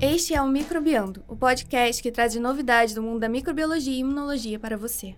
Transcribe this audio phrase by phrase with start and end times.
[0.00, 4.58] Este é o Microbiando, o podcast que traz novidades do mundo da microbiologia e imunologia
[4.58, 5.14] para você.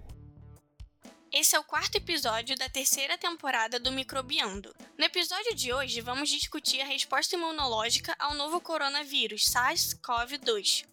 [1.93, 4.75] Quarto episódio da terceira temporada do Microbiando.
[4.97, 10.87] No episódio de hoje, vamos discutir a resposta imunológica ao novo coronavírus, SARS-CoV-2.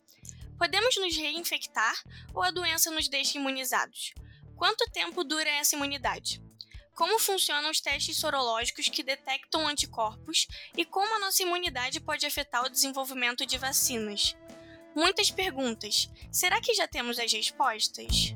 [0.58, 1.96] Podemos nos reinfectar
[2.34, 4.14] ou a doença nos deixa imunizados?
[4.58, 6.42] Quanto tempo dura essa imunidade?
[6.94, 12.66] como funcionam os testes sorológicos que detectam anticorpos e como a nossa imunidade pode afetar
[12.66, 14.36] o desenvolvimento de vacinas.
[14.94, 16.10] Muitas perguntas.
[16.30, 18.34] Será que já temos as respostas?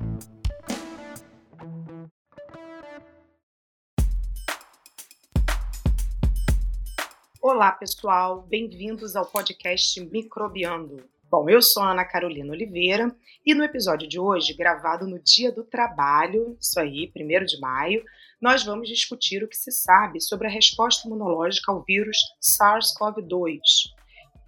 [7.46, 8.40] Olá, pessoal.
[8.48, 11.04] Bem-vindos ao podcast Microbiando.
[11.30, 15.52] Bom, eu sou a Ana Carolina Oliveira e no episódio de hoje, gravado no Dia
[15.52, 18.02] do Trabalho, isso aí, 1 de maio,
[18.40, 23.60] nós vamos discutir o que se sabe sobre a resposta imunológica ao vírus SARS-CoV-2.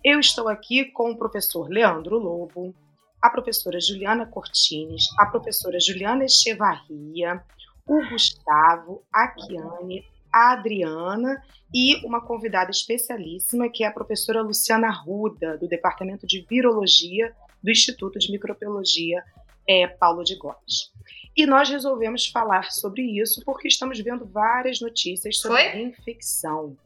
[0.03, 2.75] Eu estou aqui com o professor Leandro Lobo,
[3.21, 7.45] a professora Juliana Cortines, a professora Juliana Echevarria,
[7.87, 10.03] o Gustavo, a Kiane,
[10.37, 11.43] a Adriana
[11.75, 17.71] e uma convidada especialíssima, que é a professora Luciana Ruda, do Departamento de Virologia do
[17.71, 19.25] Instituto de Microbiologia
[19.67, 20.93] é, Paulo de Góes.
[21.35, 25.81] E nós resolvemos falar sobre isso porque estamos vendo várias notícias sobre Foi?
[25.81, 26.77] infecção.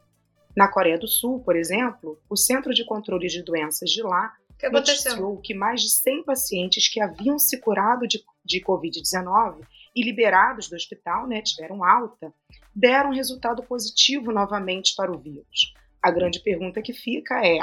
[0.56, 4.68] Na Coreia do Sul, por exemplo, o Centro de Controle de Doenças de lá que
[4.68, 9.62] noticiou que mais de 100 pacientes que haviam se curado de, de Covid-19
[9.94, 12.32] e liberados do hospital, né, tiveram alta,
[12.74, 15.74] deram resultado positivo novamente para o vírus.
[16.02, 17.58] A grande pergunta que fica é: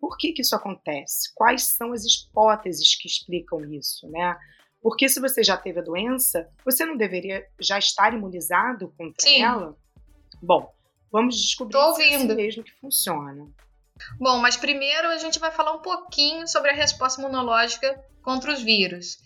[0.00, 1.32] por que, que isso acontece?
[1.34, 4.08] Quais são as hipóteses que explicam isso?
[4.08, 4.36] Né?
[4.82, 9.42] Porque se você já teve a doença, você não deveria já estar imunizado contra Sim.
[9.42, 9.76] ela?
[10.42, 10.72] Bom,
[11.10, 13.48] vamos descobrir se é assim mesmo que funciona.
[14.18, 18.62] Bom, mas primeiro a gente vai falar um pouquinho sobre a resposta imunológica contra os
[18.62, 19.18] vírus.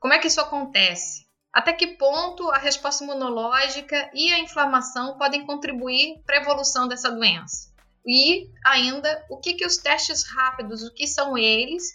[0.00, 1.23] Como é que isso acontece?
[1.54, 7.08] Até que ponto a resposta imunológica e a inflamação podem contribuir para a evolução dessa
[7.08, 7.72] doença?
[8.04, 11.94] E ainda, o que, que os testes rápidos, o que são eles,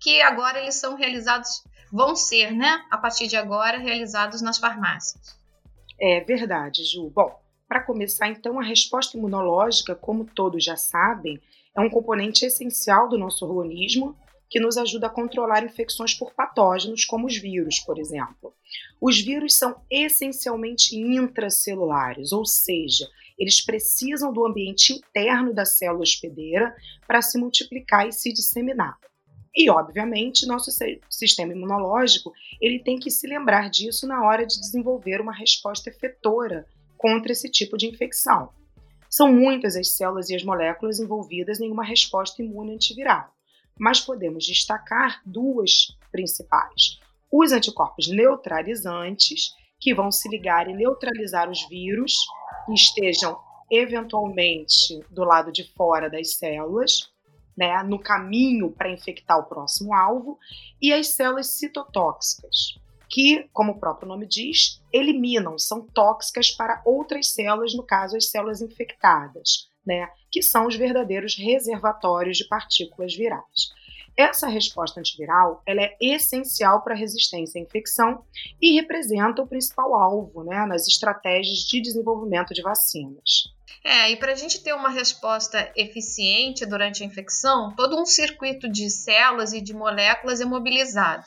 [0.00, 5.38] que agora eles são realizados vão ser, né, a partir de agora, realizados nas farmácias.
[6.00, 7.10] É verdade, Ju.
[7.10, 7.38] Bom,
[7.68, 11.40] para começar, então, a resposta imunológica, como todos já sabem,
[11.76, 14.16] é um componente essencial do nosso organismo
[14.48, 18.54] que nos ajuda a controlar infecções por patógenos, como os vírus, por exemplo.
[19.00, 26.74] Os vírus são essencialmente intracelulares, ou seja, eles precisam do ambiente interno da célula hospedeira
[27.06, 28.96] para se multiplicar e se disseminar.
[29.56, 30.70] E, obviamente, nosso
[31.08, 36.66] sistema imunológico ele tem que se lembrar disso na hora de desenvolver uma resposta efetora
[36.96, 38.50] contra esse tipo de infecção.
[39.08, 43.33] São muitas as células e as moléculas envolvidas em uma resposta imune antiviral,
[43.78, 46.98] mas podemos destacar duas principais:
[47.30, 52.14] os anticorpos neutralizantes, que vão se ligar e neutralizar os vírus
[52.66, 53.38] que estejam
[53.70, 57.10] eventualmente do lado de fora das células,
[57.56, 60.38] né, no caminho para infectar o próximo alvo,
[60.80, 67.28] e as células citotóxicas, que, como o próprio nome diz, eliminam, são tóxicas para outras
[67.28, 73.72] células, no caso, as células infectadas, né, que são os verdadeiros reservatórios de partículas virais.
[74.16, 78.24] Essa resposta antiviral ela é essencial para a resistência à infecção
[78.62, 83.52] e representa o principal alvo né, nas estratégias de desenvolvimento de vacinas.
[83.82, 88.70] É, e para a gente ter uma resposta eficiente durante a infecção, todo um circuito
[88.70, 91.26] de células e de moléculas é mobilizado.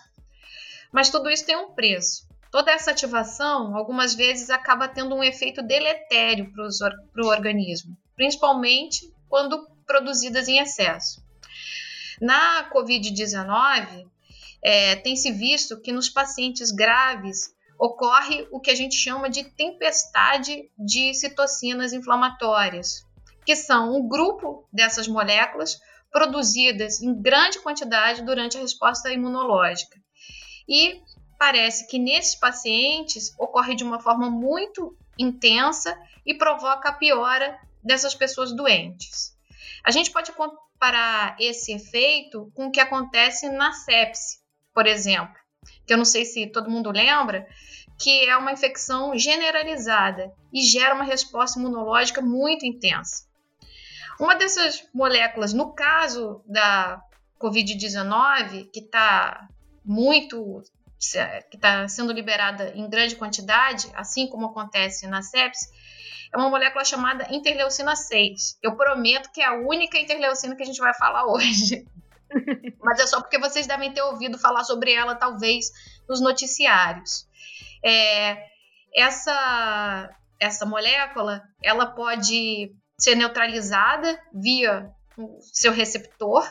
[0.92, 2.26] Mas tudo isso tem um preço.
[2.50, 9.70] Toda essa ativação, algumas vezes, acaba tendo um efeito deletério para o organismo, principalmente quando
[9.86, 11.26] produzidas em excesso.
[12.20, 14.06] Na Covid-19,
[14.62, 19.44] é, tem se visto que nos pacientes graves ocorre o que a gente chama de
[19.44, 23.06] tempestade de citocinas inflamatórias,
[23.46, 25.80] que são um grupo dessas moléculas
[26.12, 30.00] produzidas em grande quantidade durante a resposta imunológica.
[30.68, 31.02] E
[31.38, 35.96] parece que nesses pacientes ocorre de uma forma muito intensa
[36.26, 39.36] e provoca a piora dessas pessoas doentes.
[39.84, 44.40] A gente pode comparar esse efeito com o que acontece na sepse,
[44.74, 45.36] por exemplo,
[45.86, 47.48] que eu não sei se todo mundo lembra,
[47.98, 53.26] que é uma infecção generalizada e gera uma resposta imunológica muito intensa.
[54.20, 57.02] Uma dessas moléculas, no caso da
[57.40, 59.48] Covid-19, que está
[59.86, 60.62] muito
[61.50, 65.70] que está sendo liberada em grande quantidade, assim como acontece na sepsis,
[66.34, 68.58] é uma molécula chamada interleucina 6.
[68.62, 71.86] Eu prometo que é a única interleucina que a gente vai falar hoje.
[72.82, 75.72] Mas é só porque vocês devem ter ouvido falar sobre ela, talvez,
[76.08, 77.28] nos noticiários.
[77.84, 78.38] É,
[78.94, 80.10] essa,
[80.40, 84.92] essa molécula, ela pode ser neutralizada via
[85.42, 86.50] seu receptor.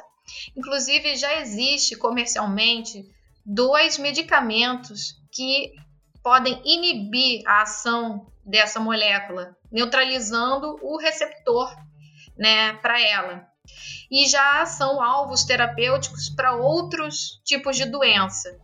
[0.56, 3.04] Inclusive, já existe comercialmente
[3.44, 5.72] dois medicamentos que
[6.22, 11.74] podem inibir a ação dessa molécula, neutralizando o receptor
[12.38, 13.46] né, para ela.
[14.10, 18.56] E já são alvos terapêuticos para outros tipos de doença,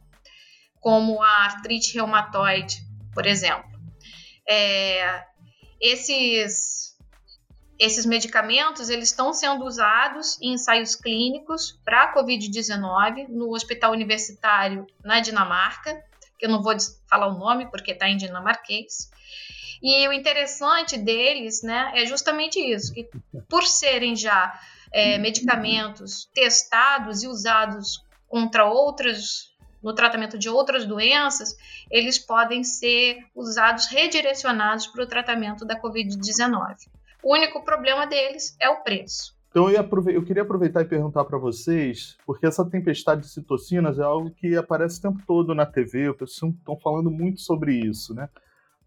[0.81, 2.77] como a artrite reumatoide,
[3.13, 3.71] por exemplo.
[4.49, 5.25] É,
[5.81, 6.93] esses
[7.79, 14.87] esses medicamentos eles estão sendo usados em ensaios clínicos para a COVID-19 no Hospital Universitário
[15.03, 16.01] na Dinamarca,
[16.39, 16.77] que eu não vou
[17.09, 19.11] falar o nome porque está em dinamarquês.
[19.83, 23.09] E o interessante deles né, é justamente isso, que
[23.49, 24.59] por serem já
[24.93, 29.51] é, medicamentos testados e usados contra outras
[29.83, 31.57] no tratamento de outras doenças,
[31.91, 36.77] eles podem ser usados redirecionados para o tratamento da Covid-19.
[37.21, 39.37] O único problema deles é o preço.
[39.51, 44.03] Então eu, eu queria aproveitar e perguntar para vocês, porque essa tempestade de citocinas é
[44.03, 48.15] algo que aparece o tempo todo na TV, o pessoal estão falando muito sobre isso,
[48.15, 48.29] né?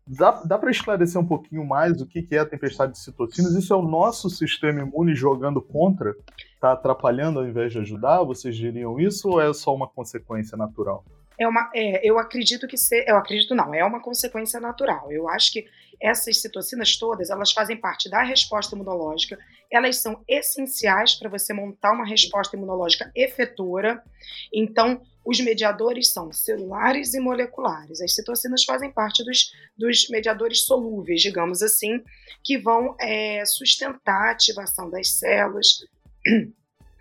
[0.08, 3.54] Dá, dá para esclarecer um pouquinho mais o que, que é a tempestade de citocinas?
[3.56, 6.16] Isso é o nosso sistema imune jogando contra?
[6.54, 8.22] Está atrapalhando ao invés de ajudar?
[8.24, 11.04] Vocês diriam isso ou é só uma consequência natural?
[11.40, 15.12] É uma, é, eu acredito que ser, eu acredito não, é uma consequência natural.
[15.12, 15.66] Eu acho que
[16.00, 19.38] essas citocinas todas, elas fazem parte da resposta imunológica,
[19.72, 24.04] elas são essenciais para você montar uma resposta imunológica efetora.
[24.54, 28.00] Então, os mediadores são celulares e moleculares.
[28.00, 32.04] As citocinas fazem parte dos, dos mediadores solúveis, digamos assim,
[32.44, 35.84] que vão é, sustentar a ativação das células,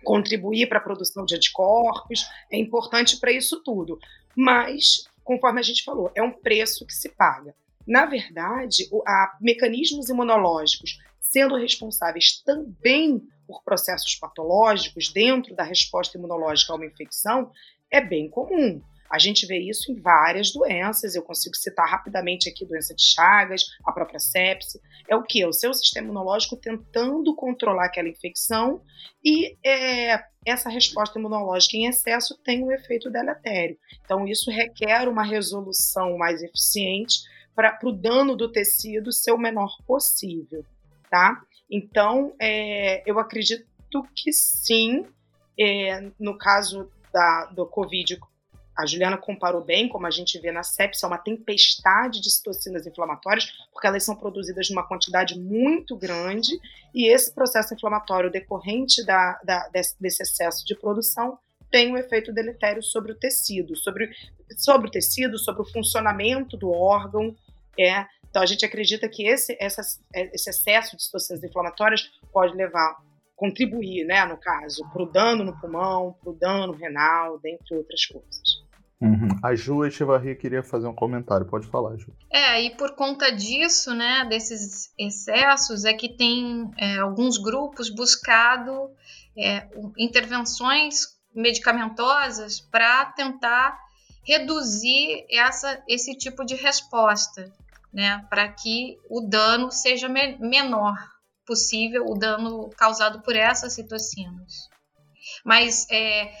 [0.03, 3.99] contribuir para a produção de anticorpos, é importante para isso tudo.
[4.35, 7.55] Mas, conforme a gente falou, é um preço que se paga.
[7.87, 16.73] Na verdade, há mecanismos imunológicos sendo responsáveis também por processos patológicos dentro da resposta imunológica
[16.73, 17.51] a uma infecção
[17.91, 18.81] é bem comum.
[19.09, 23.63] A gente vê isso em várias doenças, eu consigo citar rapidamente aqui doença de Chagas,
[23.85, 24.81] a própria sepse.
[25.07, 25.45] É o que?
[25.45, 28.81] O seu sistema imunológico tentando controlar aquela infecção
[29.23, 33.77] e é, essa resposta imunológica em excesso tem um efeito deletério.
[34.03, 37.19] Então, isso requer uma resolução mais eficiente
[37.55, 40.65] para o dano do tecido ser o menor possível,
[41.09, 41.41] tá?
[41.71, 43.65] Então, é, eu acredito
[44.13, 45.05] que sim,
[45.57, 48.19] é, no caso da, do Covid,
[48.77, 52.85] a Juliana comparou bem, como a gente vê na sepsia, é uma tempestade de citocinas
[52.85, 56.59] inflamatórias, porque elas são produzidas numa quantidade muito grande,
[56.93, 61.39] e esse processo inflamatório decorrente da, da, desse, desse excesso de produção
[61.71, 64.11] tem um efeito deletério sobre o tecido, sobre,
[64.57, 67.33] sobre o tecido, sobre o funcionamento do órgão,
[67.79, 69.81] é, então a gente acredita que esse, essa,
[70.13, 72.97] esse excesso de citocinas inflamatórias pode levar,
[73.35, 78.05] contribuir, né, no caso, para o dano no pulmão, para o dano renal, dentre outras
[78.05, 78.65] coisas.
[79.01, 79.27] Uhum.
[79.43, 82.13] A Ju Echevarria queria fazer um comentário, pode falar, Ju.
[82.31, 88.89] É, e por conta disso, né, desses excessos, é que tem é, alguns grupos buscado
[89.37, 93.77] é, intervenções medicamentosas para tentar
[94.23, 97.53] reduzir essa, esse tipo de resposta
[97.95, 100.95] né, para que o dano seja me menor
[101.45, 104.69] possível, o dano causado por essas citocinas.
[105.43, 106.31] Mas é,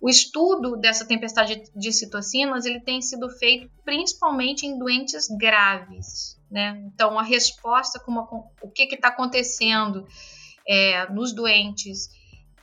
[0.00, 6.38] o estudo dessa tempestade de citocinas ele tem sido feito principalmente em doentes graves.
[6.50, 6.82] Né?
[6.92, 10.06] Então, a resposta, como o que está acontecendo
[10.66, 12.08] é, nos doentes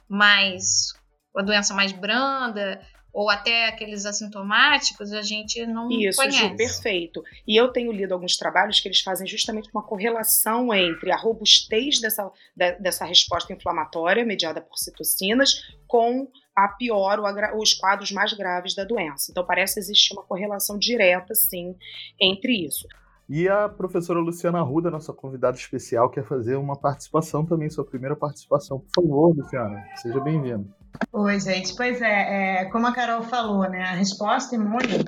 [0.10, 0.94] mais,
[1.36, 2.82] a doença mais branda,
[3.14, 6.38] ou até aqueles assintomáticos, a gente não Isso, conhece.
[6.38, 7.24] Ju, perfeito.
[7.48, 12.00] E eu tenho lido alguns trabalhos que eles fazem justamente uma correlação entre a robustez
[12.00, 12.32] dessa,
[12.80, 17.20] dessa resposta inflamatória mediada por citocinas com a pior,
[17.56, 19.32] os quadros mais graves da doença.
[19.32, 21.76] Então, parece existir uma correlação direta, sim,
[22.20, 22.88] entre isso.
[23.30, 28.16] E a professora Luciana Arruda, nossa convidada especial, quer fazer uma participação também, sua primeira
[28.16, 28.80] participação.
[28.80, 30.66] Por favor, Luciana, seja bem-vinda.
[31.12, 31.76] Oi, gente.
[31.76, 35.06] Pois é, é, como a Carol falou, né, a resposta imune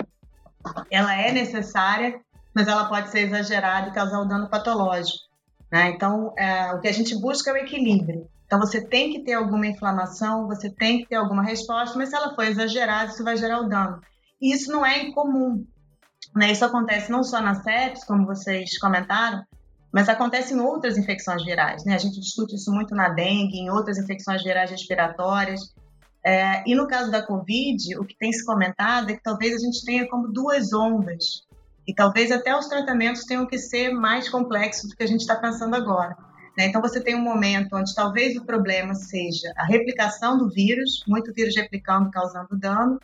[0.91, 2.19] ela é necessária,
[2.53, 5.17] mas ela pode ser exagerada e causar o um dano patológico.
[5.71, 5.89] Né?
[5.89, 8.27] Então, é, o que a gente busca é o equilíbrio.
[8.45, 12.15] Então você tem que ter alguma inflamação, você tem que ter alguma resposta, mas se
[12.15, 14.01] ela for exagerada, isso vai gerar o dano.
[14.41, 15.63] E isso não é incomum.
[16.35, 16.51] Né?
[16.51, 19.43] Isso acontece não só na sepsis, como vocês comentaram,
[19.91, 21.83] mas acontece em outras infecções virais.
[21.85, 21.95] Né?
[21.95, 25.73] A gente discute isso muito na dengue, em outras infecções virais respiratórias.
[26.23, 29.65] É, e no caso da Covid, o que tem se comentado é que talvez a
[29.65, 31.47] gente tenha como duas ondas.
[31.87, 35.35] E talvez até os tratamentos tenham que ser mais complexos do que a gente está
[35.35, 36.15] pensando agora.
[36.55, 36.67] Né?
[36.67, 41.33] Então, você tem um momento onde talvez o problema seja a replicação do vírus, muito
[41.33, 42.99] vírus replicando, causando dano,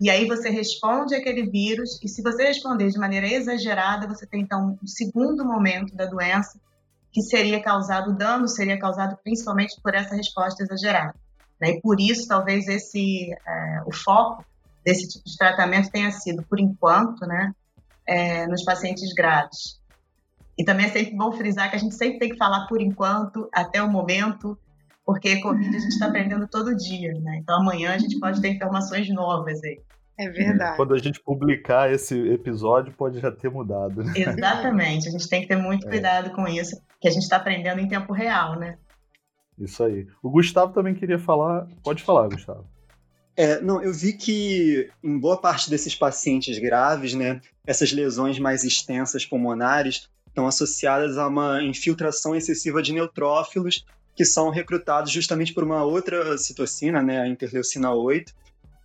[0.00, 4.42] e aí você responde aquele vírus, e se você responder de maneira exagerada, você tem
[4.42, 6.60] então um segundo momento da doença
[7.10, 11.14] que seria causado, o dano seria causado principalmente por essa resposta exagerada.
[11.60, 11.70] Né?
[11.70, 14.44] E por isso, talvez esse é, o foco
[14.84, 17.52] desse tipo de tratamento tenha sido, por enquanto, né,
[18.06, 19.80] é, nos pacientes graves.
[20.56, 23.48] E também é sempre bom frisar que a gente sempre tem que falar por enquanto,
[23.52, 24.58] até o momento,
[25.08, 27.38] porque Covid a gente está aprendendo todo dia, né?
[27.38, 29.80] Então amanhã a gente pode ter informações novas aí.
[30.18, 30.76] É verdade.
[30.76, 34.04] Quando a gente publicar esse episódio, pode já ter mudado.
[34.04, 34.12] Né?
[34.14, 35.08] Exatamente.
[35.08, 35.90] A gente tem que ter muito é.
[35.90, 38.76] cuidado com isso, que a gente está aprendendo em tempo real, né?
[39.58, 40.06] Isso aí.
[40.22, 41.66] O Gustavo também queria falar.
[41.82, 42.66] Pode falar, Gustavo.
[43.34, 48.62] É, não, eu vi que em boa parte desses pacientes graves, né, essas lesões mais
[48.62, 53.86] extensas pulmonares estão associadas a uma infiltração excessiva de neutrófilos
[54.18, 58.34] que são recrutados justamente por uma outra citocina, né, a interleucina 8.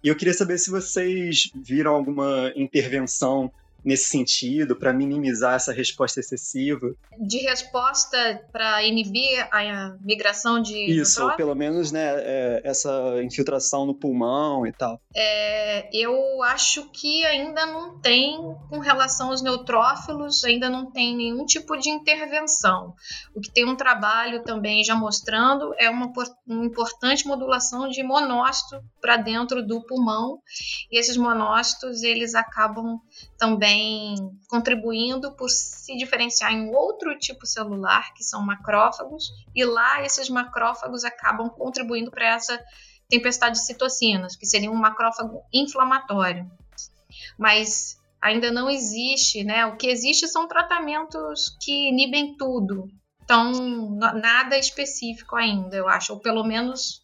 [0.04, 3.52] E eu queria saber se vocês viram alguma intervenção
[3.84, 6.96] nesse sentido, para minimizar essa resposta excessiva?
[7.20, 10.74] De resposta para inibir a migração de.
[10.92, 15.02] Isso, ou pelo menos né, é, essa infiltração no pulmão e tal.
[15.16, 18.38] É, eu acho que ainda não tem,
[18.70, 22.94] com relação aos neutrófilos, ainda não tem nenhum tipo de intervenção.
[23.36, 26.12] O que tem um trabalho também já mostrando é uma,
[26.48, 30.40] uma importante modulação de monócito para dentro do pulmão,
[30.92, 33.00] e esses monócitos eles acabam
[33.38, 33.73] também
[34.48, 41.03] contribuindo por se diferenciar em outro tipo celular, que são macrófagos, e lá esses macrófagos
[41.03, 42.60] acabam contribuindo para essa
[43.10, 46.50] tempestade de citocinas, que seria um macrófago inflamatório.
[47.38, 49.65] Mas ainda não existe, né?
[49.65, 52.88] O que existe são tratamentos que inibem tudo.
[53.24, 53.51] Então,
[53.98, 57.02] nada específico ainda, eu acho, ou pelo menos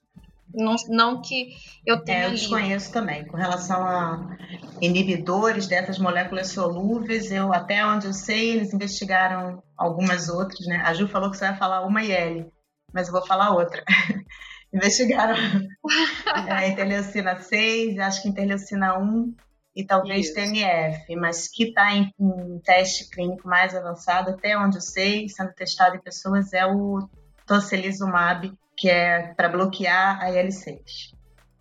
[0.53, 1.49] não, não que
[1.85, 2.23] eu tenha.
[2.23, 3.25] É, eu desconheço também.
[3.25, 4.37] Com relação a
[4.81, 10.81] inibidores dessas moléculas solúveis, eu até onde eu sei, eles investigaram algumas outras, né?
[10.85, 12.51] A Ju falou que você vai falar uma IL,
[12.93, 13.83] mas eu vou falar outra.
[14.73, 15.35] investigaram
[16.25, 19.35] a interleucina 6, acho que interleucina 1
[19.75, 20.35] e talvez Isso.
[20.35, 25.53] TNF, mas que está em, em, teste clínico mais avançado, até onde eu sei, sendo
[25.53, 27.07] testado em pessoas, é o
[27.45, 31.13] tocilizumab, que é para bloquear a IL-6.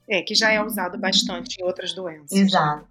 [0.08, 2.32] É, que já é usado bastante em outras doenças.
[2.32, 2.86] Exato.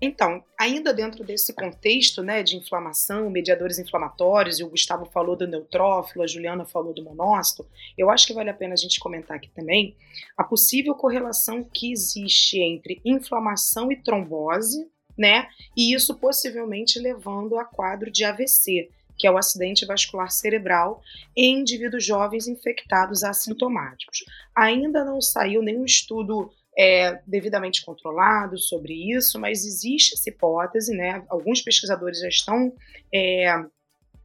[0.00, 5.48] Então, ainda dentro desse contexto né, de inflamação, mediadores inflamatórios, e o Gustavo falou do
[5.48, 7.66] neutrófilo, a Juliana falou do monócito,
[7.96, 9.96] eu acho que vale a pena a gente comentar aqui também
[10.36, 15.48] a possível correlação que existe entre inflamação e trombose, né?
[15.76, 21.00] E isso possivelmente levando a quadro de AVC, que é o acidente vascular cerebral,
[21.36, 24.24] em indivíduos jovens infectados assintomáticos.
[24.56, 31.24] Ainda não saiu nenhum estudo é, devidamente controlado sobre isso, mas existe essa hipótese, né?
[31.28, 32.72] Alguns pesquisadores já estão
[33.14, 33.54] é,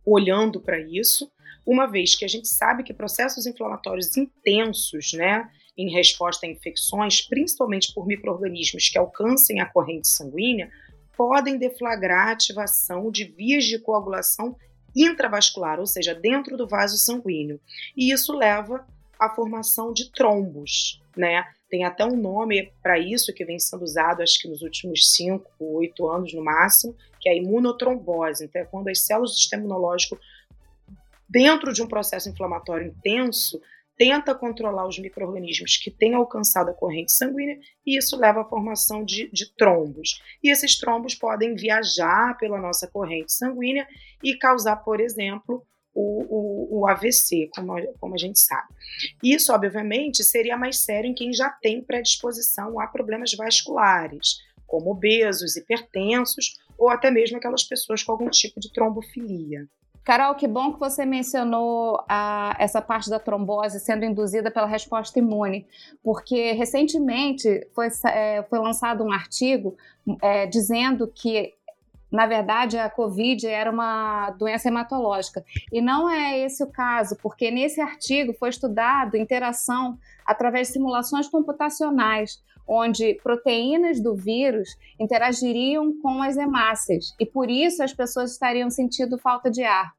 [0.06, 1.32] olhando para isso,
[1.66, 7.22] uma vez que a gente sabe que processos inflamatórios intensos, né, em resposta a infecções,
[7.22, 10.70] principalmente por micro-organismos que alcancem a corrente sanguínea,
[11.16, 14.58] podem deflagrar a ativação de vias de coagulação
[14.96, 17.60] intravascular, ou seja, dentro do vaso sanguíneo.
[17.96, 18.86] E isso leva
[19.20, 21.46] à formação de trombos, né?
[21.70, 25.46] Tem até um nome para isso que vem sendo usado, acho que nos últimos 5,
[25.60, 28.46] 8 anos no máximo, que é a imunotrombose.
[28.46, 30.20] Então, é quando as células do sistema imunológico,
[31.30, 33.62] dentro de um processo inflamatório intenso,
[34.00, 39.04] tenta controlar os micro-organismos que têm alcançado a corrente sanguínea e isso leva à formação
[39.04, 40.22] de, de, trombos.
[40.42, 43.86] E esses trombos podem viajar pela nossa corrente sanguínea
[44.24, 48.70] e causar, por exemplo, o, o, o AVC, como, como a gente sabe.
[49.22, 55.58] Isso, obviamente, seria mais sério em quem já tem predisposição a problemas vasculares, como obesos,
[55.58, 59.68] hipertensos ou até mesmo aquelas pessoas com algum tipo de trombofilia.
[60.04, 65.20] Carol, que bom que você mencionou a, essa parte da trombose sendo induzida pela resposta
[65.20, 65.68] imune,
[66.04, 69.76] porque recentemente foi, é, foi lançado um artigo
[70.22, 71.54] é, dizendo que
[72.12, 75.46] na verdade, a Covid era uma doença hematológica.
[75.72, 81.28] E não é esse o caso, porque nesse artigo foi estudado interação através de simulações
[81.28, 87.16] computacionais, onde proteínas do vírus interagiriam com as hemácias.
[87.20, 89.92] E por isso as pessoas estariam sentindo falta de ar.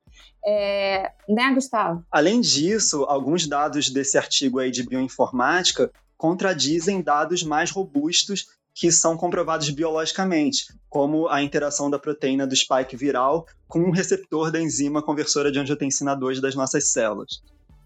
[0.47, 2.05] É, né, Gustavo?
[2.11, 9.17] Além disso, alguns dados desse artigo aí de bioinformática contradizem dados mais robustos que são
[9.17, 15.03] comprovados biologicamente, como a interação da proteína do spike viral com um receptor da enzima
[15.03, 17.43] conversora de angiotensina 2 das nossas células.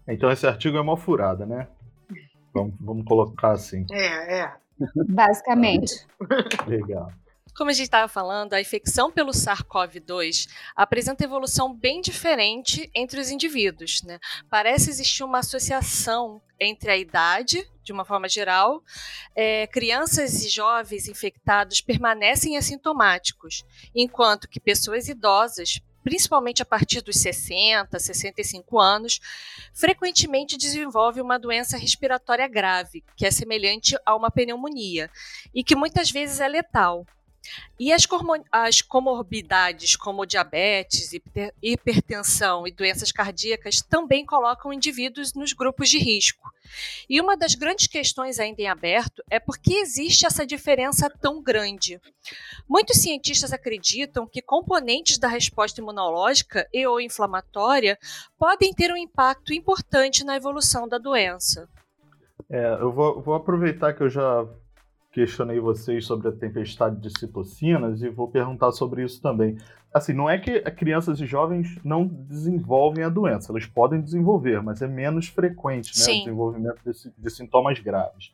[0.07, 1.67] Então esse artigo é uma furada, né?
[2.53, 3.85] Vamos, vamos colocar assim.
[3.91, 4.53] É, é.
[5.07, 6.05] Basicamente.
[6.67, 7.11] Legal.
[7.55, 13.31] Como a gente estava falando, a infecção pelo SARS-CoV-2 apresenta evolução bem diferente entre os
[13.31, 14.03] indivíduos.
[14.03, 14.19] Né?
[14.49, 18.83] Parece existir uma associação entre a idade, de uma forma geral,
[19.33, 23.63] é, crianças e jovens infectados permanecem assintomáticos,
[23.95, 29.19] enquanto que pessoas idosas principalmente a partir dos 60, 65 anos,
[29.73, 35.09] frequentemente desenvolve uma doença respiratória grave, que é semelhante a uma pneumonia,
[35.51, 37.07] e que muitas vezes é letal.
[37.79, 38.07] E as,
[38.51, 41.11] as comorbidades, como diabetes,
[41.61, 46.49] hipertensão e doenças cardíacas, também colocam indivíduos nos grupos de risco.
[47.09, 51.41] E uma das grandes questões ainda em aberto é por que existe essa diferença tão
[51.41, 51.99] grande.
[52.67, 57.97] Muitos cientistas acreditam que componentes da resposta imunológica e ou inflamatória
[58.37, 61.69] podem ter um impacto importante na evolução da doença.
[62.49, 64.47] É, eu vou, vou aproveitar que eu já
[65.15, 69.57] questionei vocês sobre a tempestade de citocinas e vou perguntar sobre isso também.
[69.93, 74.81] Assim, não é que crianças e jovens não desenvolvem a doença, elas podem desenvolver, mas
[74.81, 78.33] é menos frequente né, o desenvolvimento de, de sintomas graves.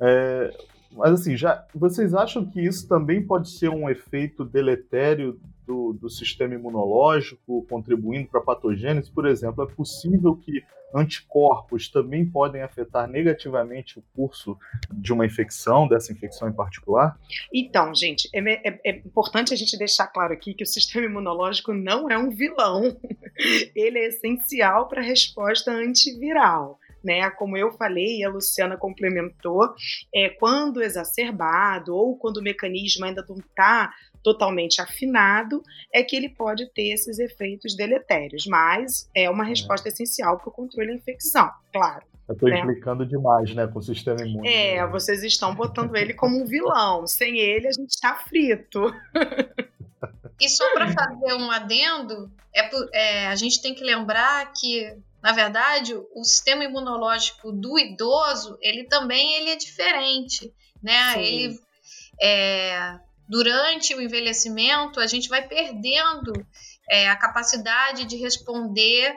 [0.00, 0.50] É,
[0.92, 6.08] mas assim, já vocês acham que isso também pode ser um efeito deletério do, do
[6.08, 9.12] sistema imunológico, contribuindo para a patogênese?
[9.12, 14.56] Por exemplo, é possível que anticorpos também podem afetar negativamente o curso
[14.90, 17.18] de uma infecção, dessa infecção em particular?
[17.52, 21.74] Então, gente, é, é, é, importante a gente deixar claro aqui que o sistema imunológico
[21.74, 22.96] não é um vilão.
[23.76, 27.30] Ele é essencial para a resposta antiviral né?
[27.30, 29.74] Como eu falei e a Luciana complementou,
[30.14, 36.28] é, quando exacerbado ou quando o mecanismo ainda não está totalmente afinado, é que ele
[36.28, 39.48] pode ter esses efeitos deletérios, mas é uma é.
[39.48, 39.92] resposta é.
[39.92, 42.04] essencial para o controle da infecção, claro.
[42.28, 42.60] Eu estou né?
[42.60, 44.46] implicando demais, né, com o sistema imune.
[44.46, 44.86] É, né?
[44.86, 47.06] vocês estão botando ele como um vilão.
[47.06, 48.94] Sem ele, a gente está frito.
[50.40, 55.32] E só para fazer um adendo, é, é, a gente tem que lembrar que na
[55.32, 60.52] verdade, o sistema imunológico do idoso, ele também ele é diferente,
[60.82, 61.14] né?
[61.14, 61.20] Sim.
[61.20, 61.60] Ele
[62.20, 66.32] é, durante o envelhecimento, a gente vai perdendo
[66.90, 69.16] é, a capacidade de responder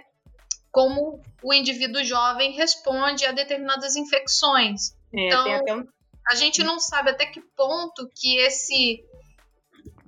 [0.71, 4.95] como o indivíduo jovem responde a determinadas infecções.
[5.13, 5.87] É, então, um...
[6.31, 9.03] a gente não sabe até que ponto que esse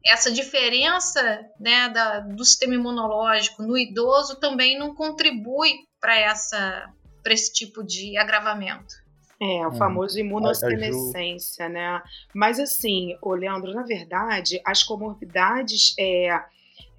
[0.06, 1.22] essa diferença
[1.60, 6.92] né, da, do sistema imunológico no idoso também não contribui para essa
[7.24, 8.96] para esse tipo de agravamento.
[9.42, 9.76] É, o hum.
[9.76, 12.02] famoso imunossenescência, né?
[12.34, 16.38] Mas assim, o Leandro, na verdade, as comorbidades é,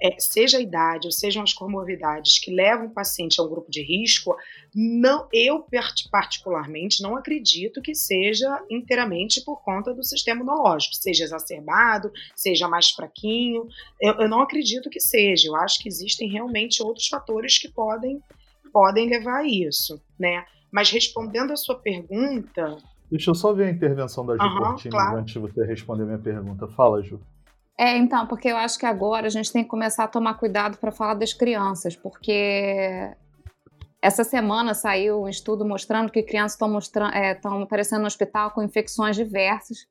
[0.02, 3.70] é, seja a idade ou sejam as comorbidades que levam o paciente a um grupo
[3.70, 4.36] de risco,
[4.74, 5.64] não, eu
[6.10, 12.90] particularmente não acredito que seja inteiramente por conta do sistema imunológico, seja exacerbado, seja mais
[12.90, 13.68] fraquinho.
[14.00, 15.46] Eu, eu não acredito que seja.
[15.46, 18.20] Eu acho que existem realmente outros fatores que podem,
[18.72, 20.44] podem levar a isso, né?
[20.72, 22.76] Mas respondendo a sua pergunta.
[23.08, 25.18] Deixa eu só ver a intervenção da Ju uhum, claro.
[25.18, 26.66] antes de você responder a minha pergunta.
[26.66, 27.20] Fala, Ju.
[27.78, 30.78] É, então, porque eu acho que agora a gente tem que começar a tomar cuidado
[30.78, 33.14] para falar das crianças, porque
[34.04, 39.16] essa semana saiu um estudo mostrando que crianças estão é, aparecendo no hospital com infecções
[39.16, 39.86] diversas,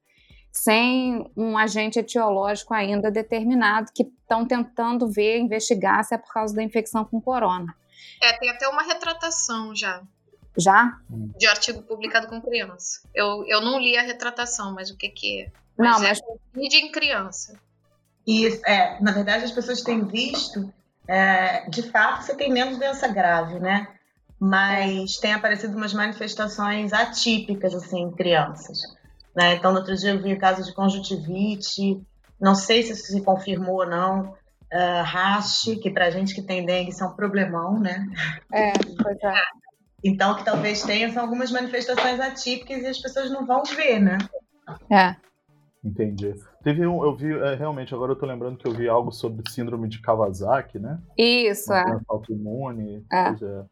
[0.52, 6.54] sem um agente etiológico ainda determinado, que estão tentando ver, investigar se é por causa
[6.54, 7.76] da infecção com corona.
[8.22, 10.04] É, tem até uma retratação já.
[10.56, 10.96] Já?
[11.10, 13.02] De artigo publicado com criança.
[13.16, 15.52] Eu, eu não li a retratação, mas o que que é?
[15.76, 16.20] Mas não, mas...
[16.20, 17.60] É em criança.
[18.28, 20.72] E, é, na verdade, as pessoas têm visto,
[21.08, 23.88] é, de fato, você tem menos doença grave, né?
[24.46, 28.78] Mas tem aparecido umas manifestações atípicas, assim, em crianças.
[29.34, 29.56] Né?
[29.56, 32.06] Então, no outro dia eu vi o caso de conjuntivite,
[32.42, 36.66] não sei se isso se confirmou ou não, uh, rash, que pra gente que tem
[36.66, 38.06] dengue isso é um problemão, né?
[38.52, 39.34] É, pois é.
[40.06, 44.18] Então, que talvez tenha são algumas manifestações atípicas e as pessoas não vão ver, né?
[44.92, 45.16] É.
[45.82, 46.36] Entendi.
[46.62, 49.50] Teve um, eu vi, é, realmente, agora eu tô lembrando que eu vi algo sobre
[49.50, 51.00] síndrome de Kawasaki, né?
[51.18, 52.02] Isso, é.
[52.10, 53.06] Autoimune.
[53.10, 53.30] É.
[53.30, 53.66] é.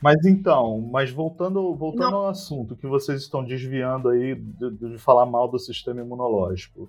[0.00, 5.26] Mas então, mas voltando, voltando ao assunto que vocês estão desviando aí de, de falar
[5.26, 6.88] mal do sistema imunológico.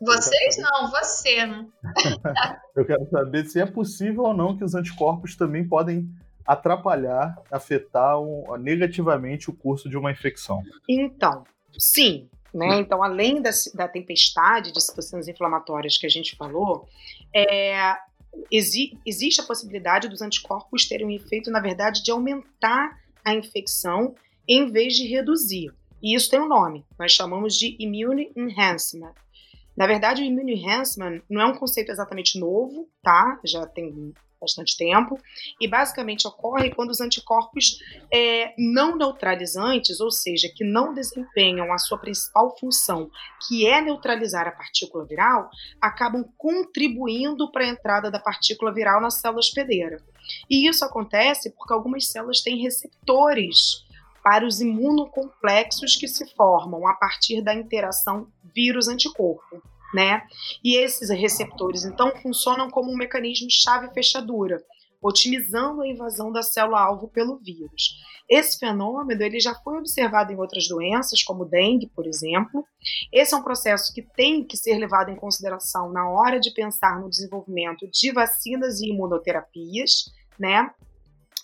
[0.00, 0.68] Vocês saber...
[0.68, 1.66] não, você, né?
[2.76, 6.08] eu quero saber se é possível ou não que os anticorpos também podem
[6.46, 10.62] atrapalhar, afetar um, negativamente o curso de uma infecção.
[10.88, 11.44] Então,
[11.76, 12.28] sim.
[12.54, 12.78] Né?
[12.78, 16.88] Então, além da, da tempestade de citocinas inflamatórias que a gente falou,
[17.34, 17.94] é,
[18.50, 24.14] exi existe a possibilidade dos anticorpos terem um efeito, na verdade, de aumentar a infecção
[24.48, 25.72] em vez de reduzir.
[26.02, 29.14] E isso tem um nome, nós chamamos de immune enhancement.
[29.76, 33.38] Na verdade, o immune enhancement não é um conceito exatamente novo, tá?
[33.44, 35.18] Já tem bastante tempo,
[35.60, 37.78] e basicamente ocorre quando os anticorpos
[38.12, 43.10] é, não neutralizantes, ou seja, que não desempenham a sua principal função,
[43.46, 49.10] que é neutralizar a partícula viral, acabam contribuindo para a entrada da partícula viral na
[49.10, 50.02] célula hospedeira.
[50.50, 53.84] E isso acontece porque algumas células têm receptores
[54.22, 59.62] para os imunocomplexos que se formam a partir da interação vírus-anticorpo
[59.94, 60.22] né?
[60.62, 64.62] E esses receptores, então, funcionam como um mecanismo chave-fechadura,
[65.00, 67.96] otimizando a invasão da célula-alvo pelo vírus.
[68.28, 72.64] Esse fenômeno ele já foi observado em outras doenças, como dengue, por exemplo.
[73.12, 77.00] Esse é um processo que tem que ser levado em consideração na hora de pensar
[77.00, 80.70] no desenvolvimento de vacinas e imunoterapias, né?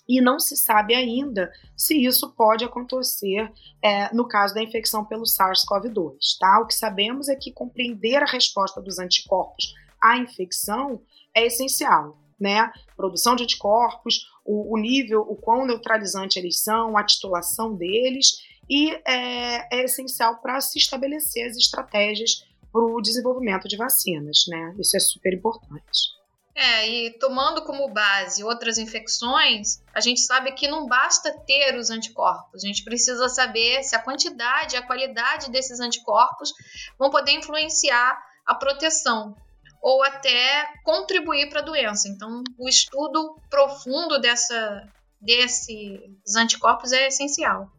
[0.07, 5.23] E não se sabe ainda se isso pode acontecer é, no caso da infecção pelo
[5.23, 6.37] SARS-CoV-2.
[6.39, 6.59] Tá?
[6.61, 11.01] O que sabemos é que compreender a resposta dos anticorpos à infecção
[11.33, 12.17] é essencial.
[12.39, 12.71] Né?
[12.97, 18.39] Produção de anticorpos, o, o nível, o quão neutralizante eles são, a titulação deles,
[18.69, 24.45] e é, é essencial para se estabelecer as estratégias para o desenvolvimento de vacinas.
[24.47, 24.75] Né?
[24.79, 26.22] Isso é super importante.
[26.55, 31.89] É, e tomando como base outras infecções, a gente sabe que não basta ter os
[31.89, 36.53] anticorpos, a gente precisa saber se a quantidade a qualidade desses anticorpos
[36.97, 39.35] vão poder influenciar a proteção
[39.81, 42.07] ou até contribuir para a doença.
[42.07, 44.87] Então, o estudo profundo dessa,
[45.19, 47.69] desses anticorpos é essencial.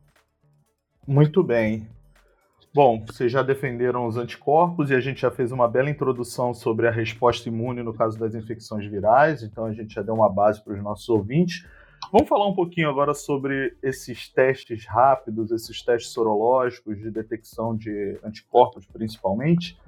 [1.07, 1.89] Muito bem.
[2.75, 6.89] Bom, vocês já defenderam os anticorpos e a gente já fez uma bela introdução sobre
[6.89, 10.61] a resposta imune no caso das infecções virais, então a gente já deu uma base
[10.61, 11.65] para os nossos ouvintes.
[12.11, 18.19] Vamos falar um pouquinho agora sobre esses testes rápidos, esses testes sorológicos de detecção de
[18.25, 19.79] anticorpos, principalmente.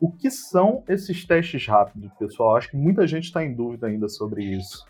[0.00, 2.54] O que são esses testes rápidos, pessoal?
[2.54, 4.86] Acho que muita gente está em dúvida ainda sobre isso.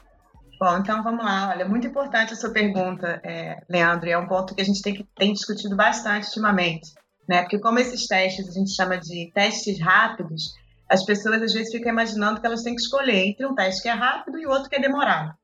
[0.60, 1.48] Bom, então vamos lá.
[1.48, 4.82] Olha, muito importante a sua pergunta, é, Leandro, e é um ponto que a gente
[4.82, 6.90] tem, tem discutido bastante ultimamente
[7.28, 7.42] né?
[7.42, 10.54] Porque como esses testes a gente chama de testes rápidos,
[10.88, 13.88] as pessoas às vezes ficam imaginando que elas têm que escolher entre um teste que
[13.88, 15.34] é rápido e outro que é demorado.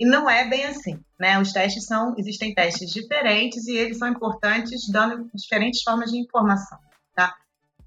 [0.00, 1.38] E não é bem assim, né?
[1.38, 6.78] Os testes são, existem testes diferentes e eles são importantes dando diferentes formas de informação,
[7.14, 7.34] tá?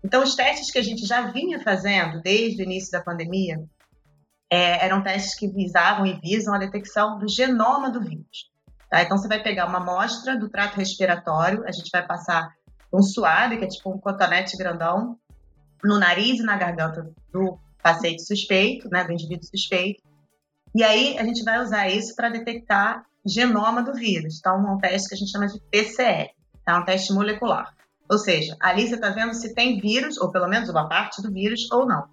[0.04, 3.62] Então, os testes que a gente já vinha fazendo desde o início da pandemia
[4.50, 8.52] é, eram testes que visavam e visam a detecção do genoma do vírus.
[8.89, 9.02] Tá?
[9.02, 12.54] Então, você vai pegar uma amostra do trato respiratório, a gente vai passar
[12.95, 15.17] um suave, que é tipo um cotonete grandão,
[15.84, 20.01] no nariz e na garganta do paciente suspeito, né, do indivíduo suspeito.
[20.73, 24.39] E aí a gente vai usar isso para detectar genoma do vírus.
[24.39, 26.29] Então, é um teste que a gente chama de PCR,
[26.65, 26.79] tá?
[26.79, 27.73] um teste molecular.
[28.10, 31.31] Ou seja, ali você está vendo se tem vírus, ou pelo menos uma parte do
[31.31, 32.08] vírus, ou não.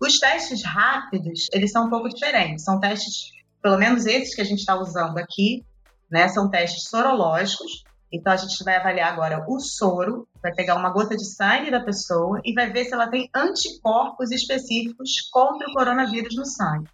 [0.00, 2.64] Os testes rápidos, eles são um pouco diferentes.
[2.64, 3.30] São testes,
[3.62, 5.64] pelo menos esses que a gente está usando aqui,
[6.10, 6.28] né?
[6.28, 11.16] São testes sorológicos, então a gente vai avaliar agora o soro, vai pegar uma gota
[11.16, 16.36] de sangue da pessoa e vai ver se ela tem anticorpos específicos contra o coronavírus
[16.36, 16.88] no sangue,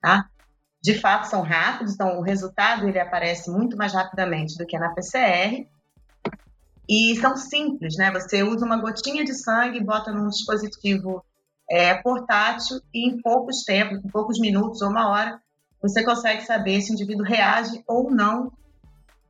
[0.00, 0.28] tá?
[0.82, 4.92] De fato são rápidos, então o resultado ele aparece muito mais rapidamente do que na
[4.92, 5.66] PCR.
[6.88, 8.12] E são simples, né?
[8.12, 11.24] Você usa uma gotinha de sangue, bota num dispositivo
[11.68, 15.40] é, portátil e em poucos tempos, em poucos minutos ou uma hora,
[15.82, 18.52] você consegue saber se o indivíduo reage ou não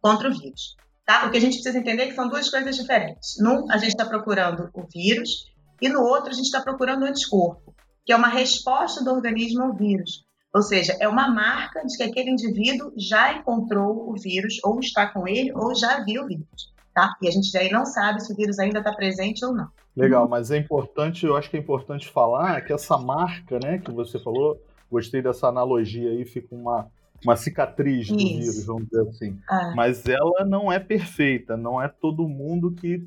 [0.01, 0.77] contra o vírus.
[1.07, 1.25] Tá?
[1.25, 3.37] O que a gente precisa entender é que são duas coisas diferentes.
[3.39, 5.47] Num, a gente está procurando o vírus,
[5.81, 9.63] e no outro, a gente está procurando o anticorpo, que é uma resposta do organismo
[9.63, 10.27] ao vírus.
[10.53, 15.07] Ou seja, é uma marca de que aquele indivíduo já encontrou o vírus, ou está
[15.07, 16.75] com ele, ou já viu o vírus.
[16.93, 17.15] Tá?
[17.23, 19.69] E a gente aí não sabe se o vírus ainda está presente ou não.
[19.95, 23.93] Legal, mas é importante, eu acho que é importante falar que essa marca, né, que
[23.93, 26.91] você falou, gostei dessa analogia aí, fica uma,
[27.25, 28.27] uma cicatriz do Isso.
[28.27, 29.39] vírus, vamos dizer assim.
[29.49, 29.73] Ah.
[29.75, 33.07] Mas ela não é perfeita, não é todo mundo que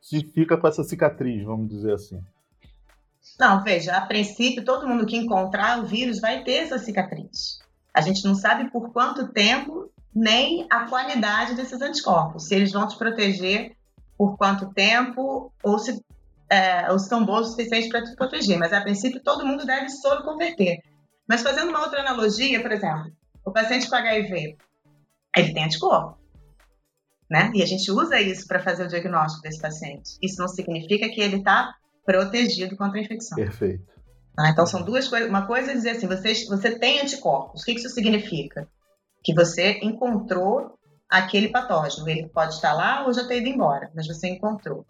[0.00, 2.20] se fica com essa cicatriz, vamos dizer assim.
[3.38, 7.60] Não, veja, a princípio, todo mundo que encontrar o vírus vai ter essa cicatriz.
[7.92, 12.46] A gente não sabe por quanto tempo, nem a qualidade desses anticorpos.
[12.46, 13.76] Se eles vão te proteger
[14.16, 16.02] por quanto tempo, ou se,
[16.50, 18.58] é, ou se são bons o suficiente para te proteger.
[18.58, 20.80] Mas, a princípio, todo mundo deve soro converter.
[21.28, 23.12] Mas, fazendo uma outra analogia, por exemplo,
[23.44, 24.56] o paciente com HIV,
[25.36, 26.18] ele tem anticorpo.
[27.30, 27.52] Né?
[27.54, 30.16] E a gente usa isso para fazer o diagnóstico desse paciente.
[30.22, 33.36] Isso não significa que ele está protegido contra a infecção.
[33.36, 33.84] Perfeito.
[34.34, 34.48] Tá?
[34.48, 35.28] Então são duas coisas.
[35.28, 37.60] Uma coisa é dizer assim, você, você tem anticorpos.
[37.60, 38.66] O que isso significa?
[39.22, 42.08] Que você encontrou aquele patógeno.
[42.08, 44.86] Ele pode estar lá ou já ter ido embora, mas você encontrou.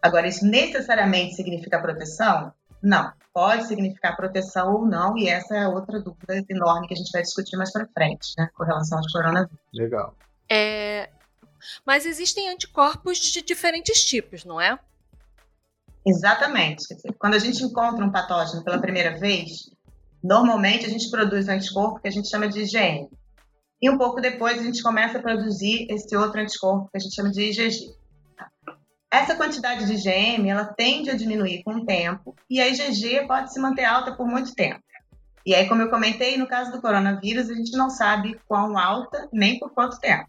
[0.00, 2.52] Agora, isso necessariamente significa proteção?
[2.82, 3.12] Não.
[3.32, 7.22] Pode significar proteção ou não, e essa é outra dúvida enorme que a gente vai
[7.22, 9.60] discutir mais para frente, né, com relação ao coronavírus.
[9.72, 10.14] Legal.
[10.50, 11.08] É,
[11.86, 14.78] mas existem anticorpos de diferentes tipos, não é?
[16.04, 16.86] Exatamente.
[17.18, 19.70] Quando a gente encontra um patógeno pela primeira vez,
[20.22, 23.08] normalmente a gente produz um anticorpo que a gente chama de IgM.
[23.82, 27.14] E um pouco depois a gente começa a produzir esse outro anticorpo que a gente
[27.14, 27.94] chama de IgG.
[29.12, 33.52] Essa quantidade de IgM, ela tende a diminuir com o tempo e a IgG pode
[33.52, 34.80] se manter alta por muito tempo.
[35.44, 39.28] E aí, como eu comentei, no caso do coronavírus, a gente não sabe quão alta
[39.32, 40.28] nem por quanto tempo.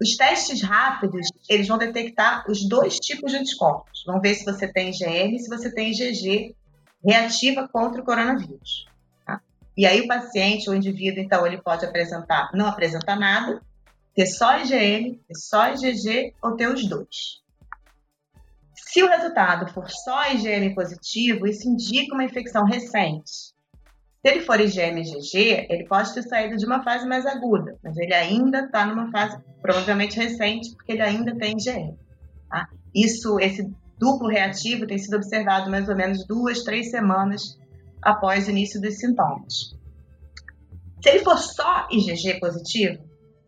[0.00, 4.04] Os testes rápidos, eles vão detectar os dois tipos de anticorpos.
[4.06, 6.56] Vão ver se você tem IgM e se você tem IgG
[7.04, 8.86] reativa contra o coronavírus.
[9.26, 9.42] Tá?
[9.76, 13.60] E aí o paciente, o indivíduo, então, ele pode apresentar, não apresentar nada,
[14.14, 17.40] ter só IgM, ter só IgG ou ter os dois.
[18.92, 23.30] Se o resultado for só IgM positivo, isso indica uma infecção recente.
[23.30, 28.12] Se ele for IgM-IgG, ele pode ter saído de uma fase mais aguda, mas ele
[28.12, 31.96] ainda está numa fase provavelmente recente, porque ele ainda tem IgM.
[32.48, 32.68] Tá?
[32.92, 37.56] Isso, esse duplo reativo tem sido observado mais ou menos duas, três semanas
[38.02, 39.72] após o início dos sintomas.
[41.00, 43.04] Se ele for só IgG positivo,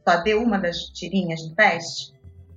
[0.08, 2.12] só deu uma das tirinhas do teste,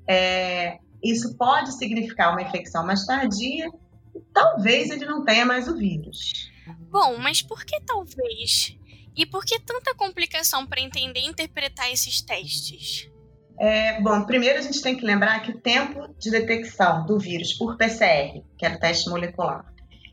[0.08, 3.70] é, isso pode significar uma infecção mais tardia
[4.16, 6.52] e talvez ele não tenha mais o vírus.
[6.90, 8.78] Bom, mas por que talvez?
[9.16, 13.10] E por que tanta complicação para entender e interpretar esses testes?
[13.58, 17.54] É, bom, primeiro a gente tem que lembrar que o tempo de detecção do vírus
[17.54, 19.66] por PCR, que era o teste molecular,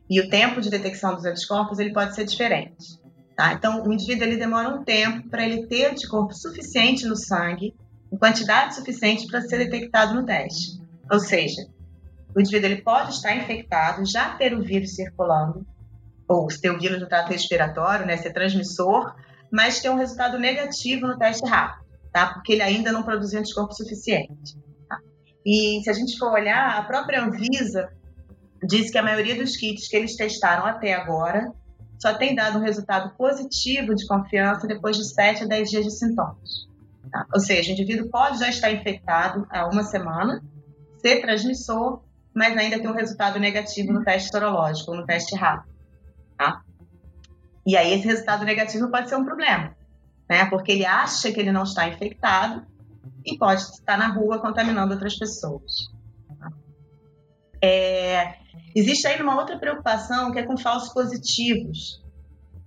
[0.09, 3.01] e o tempo de detecção dos anticorpos, ele pode ser diferente.
[3.35, 3.55] Tá?
[3.55, 7.75] Então, o indivíduo ele demora um tempo para ele ter anticorpo suficiente no sangue,
[8.13, 10.81] em quantidade suficiente para ser detectado no teste.
[11.11, 11.67] Ou seja,
[12.35, 15.67] o indivíduo ele pode estar infectado, já ter o vírus circulando,
[16.29, 19.15] ou ter o vírus no trato respiratório, né, ser transmissor,
[19.51, 22.35] mas ter um resultado negativo no teste rápido, tá?
[22.35, 24.57] Porque ele ainda não produziu anticorpo suficiente.
[24.89, 24.99] Tá?
[25.45, 27.91] E se a gente for olhar, a própria Anvisa
[28.63, 31.53] diz que a maioria dos kits que eles testaram até agora
[31.99, 35.91] só tem dado um resultado positivo de confiança depois de 7 a 10 dias de
[35.91, 36.72] sintomas.
[37.11, 37.27] Tá?
[37.33, 40.43] Ou seja, o indivíduo pode já estar infectado há uma semana,
[40.99, 42.03] ser transmissor,
[42.35, 45.75] mas ainda ter um resultado negativo no teste sorológico, no teste rápido.
[46.39, 46.63] Tá?
[47.67, 49.77] E aí esse resultado negativo pode ser um problema,
[50.29, 50.47] né?
[50.47, 52.67] Porque ele acha que ele não está infectado
[53.25, 55.91] e pode estar na rua contaminando outras pessoas.
[56.39, 56.53] Tá?
[57.63, 58.35] É,
[58.75, 62.03] existe aí uma outra preocupação que é com falsos positivos,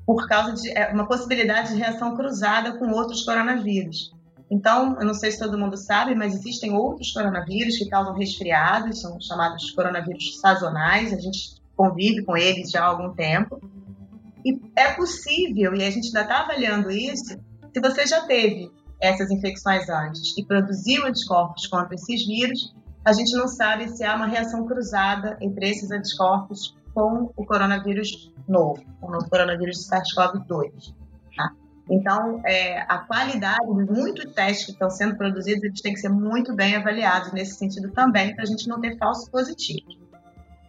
[0.06, 4.13] por causa de é, uma possibilidade de reação cruzada com outros coronavírus.
[4.56, 9.02] Então, eu não sei se todo mundo sabe, mas existem outros coronavírus que causam resfriados,
[9.02, 13.60] são chamados coronavírus sazonais, a gente convive com eles já há algum tempo.
[14.46, 17.38] E é possível, e a gente ainda está avaliando isso,
[17.74, 23.36] se você já teve essas infecções antes e produziu anticorpos contra esses vírus, a gente
[23.36, 29.30] não sabe se há uma reação cruzada entre esses anticorpos com o coronavírus novo, o
[29.30, 30.96] coronavírus SARS-CoV-2.
[31.89, 36.10] Então, é, a qualidade de muitos testes que estão sendo produzidos, eles têm que ser
[36.10, 39.95] muito bem avaliados nesse sentido também, para a gente não ter falsos positivos.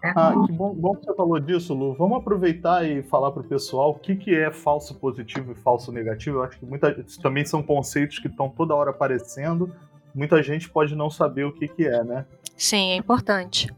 [0.03, 0.13] Né?
[0.15, 1.95] Ah, que bom, bom que você falou disso, Lu.
[1.95, 5.91] Vamos aproveitar e falar para o pessoal o que, que é falso positivo e falso
[5.91, 6.39] negativo.
[6.39, 9.75] Eu acho que muita, também são conceitos que estão toda hora aparecendo.
[10.15, 12.27] Muita gente pode não saber o que, que é, né?
[12.57, 13.75] Sim, é importante.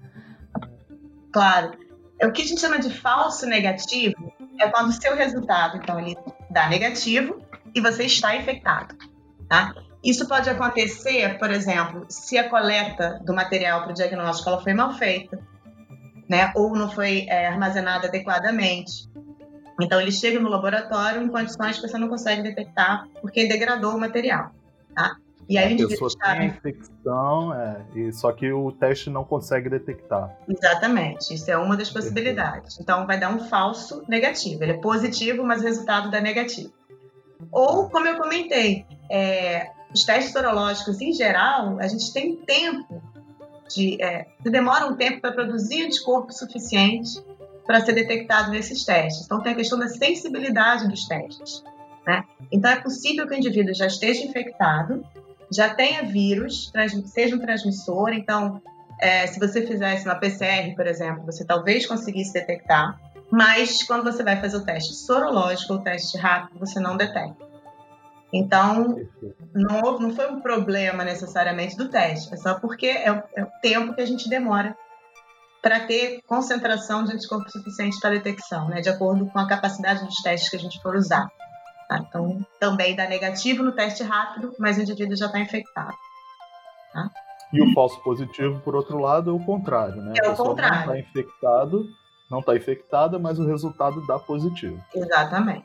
[1.33, 1.73] Claro.
[2.19, 6.01] É o que a gente chama de falso negativo é quando o seu resultado, então,
[6.01, 6.17] ele
[6.51, 7.43] dá negativo
[7.75, 8.97] e você está infectado,
[9.49, 9.75] tá?
[10.03, 14.73] Isso pode acontecer, por exemplo, se a coleta do material para o diagnóstico ela foi
[14.73, 15.39] mal feita,
[16.29, 16.53] né?
[16.55, 19.09] Ou não foi é, armazenada adequadamente.
[19.81, 24.01] Então ele chega no laboratório em condições que você não consegue detectar porque degradou o
[24.01, 24.53] material,
[24.95, 25.17] tá?
[25.49, 29.71] E aí a pessoa tem a infecção, é, e só que o teste não consegue
[29.71, 30.37] detectar.
[30.47, 32.79] Exatamente, isso é uma das possibilidades.
[32.79, 34.63] Então vai dar um falso negativo.
[34.63, 36.71] Ele é positivo, mas o resultado dá negativo.
[37.51, 43.03] Ou, como eu comentei, é, os testes sorológicos em geral, a gente tem tempo
[43.75, 44.01] de.
[44.03, 47.23] É, demora um tempo para produzir anticorpo suficiente
[47.67, 49.25] para ser detectado nesses testes.
[49.25, 51.63] Então tem a questão da sensibilidade dos testes.
[52.07, 52.25] Né?
[52.51, 55.05] Então é possível que o indivíduo já esteja infectado
[55.51, 56.71] já tenha vírus,
[57.07, 58.11] seja um transmissor.
[58.11, 58.61] Então,
[59.01, 62.99] é, se você fizesse uma PCR, por exemplo, você talvez conseguisse detectar,
[63.31, 67.47] mas quando você vai fazer o teste sorológico ou teste rápido, você não detecta.
[68.33, 69.01] Então,
[69.55, 73.51] não, não foi um problema necessariamente do teste, é só porque é o, é o
[73.63, 74.77] tempo que a gente demora
[75.63, 80.17] para ter concentração de anticorpo suficiente para detecção, né, de acordo com a capacidade dos
[80.17, 81.29] testes que a gente for usar.
[81.89, 81.99] Tá?
[81.99, 85.97] Então, também dá negativo no teste rápido, mas o indivíduo já está infectado.
[86.93, 87.11] Tá?
[87.53, 90.15] E o falso positivo, por outro lado, é o contrário, né?
[90.23, 90.87] É o contrário.
[90.87, 91.87] Não está infectado,
[92.31, 94.83] não está infectada, mas o resultado dá positivo.
[94.95, 95.65] Exatamente.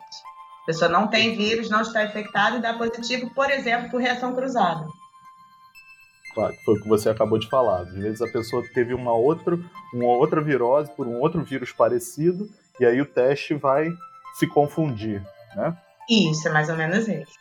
[0.64, 4.34] A pessoa não tem vírus, não está infectada e dá positivo, por exemplo, por reação
[4.34, 4.88] cruzada.
[6.34, 7.82] Claro, foi o que você acabou de falar.
[7.82, 9.60] Às vezes a pessoa teve uma outra,
[9.94, 13.90] uma outra virose por um outro vírus parecido, e aí o teste vai
[14.36, 15.22] se confundir,
[15.54, 15.78] né?
[16.10, 17.34] Isso, é mais ou menos isso.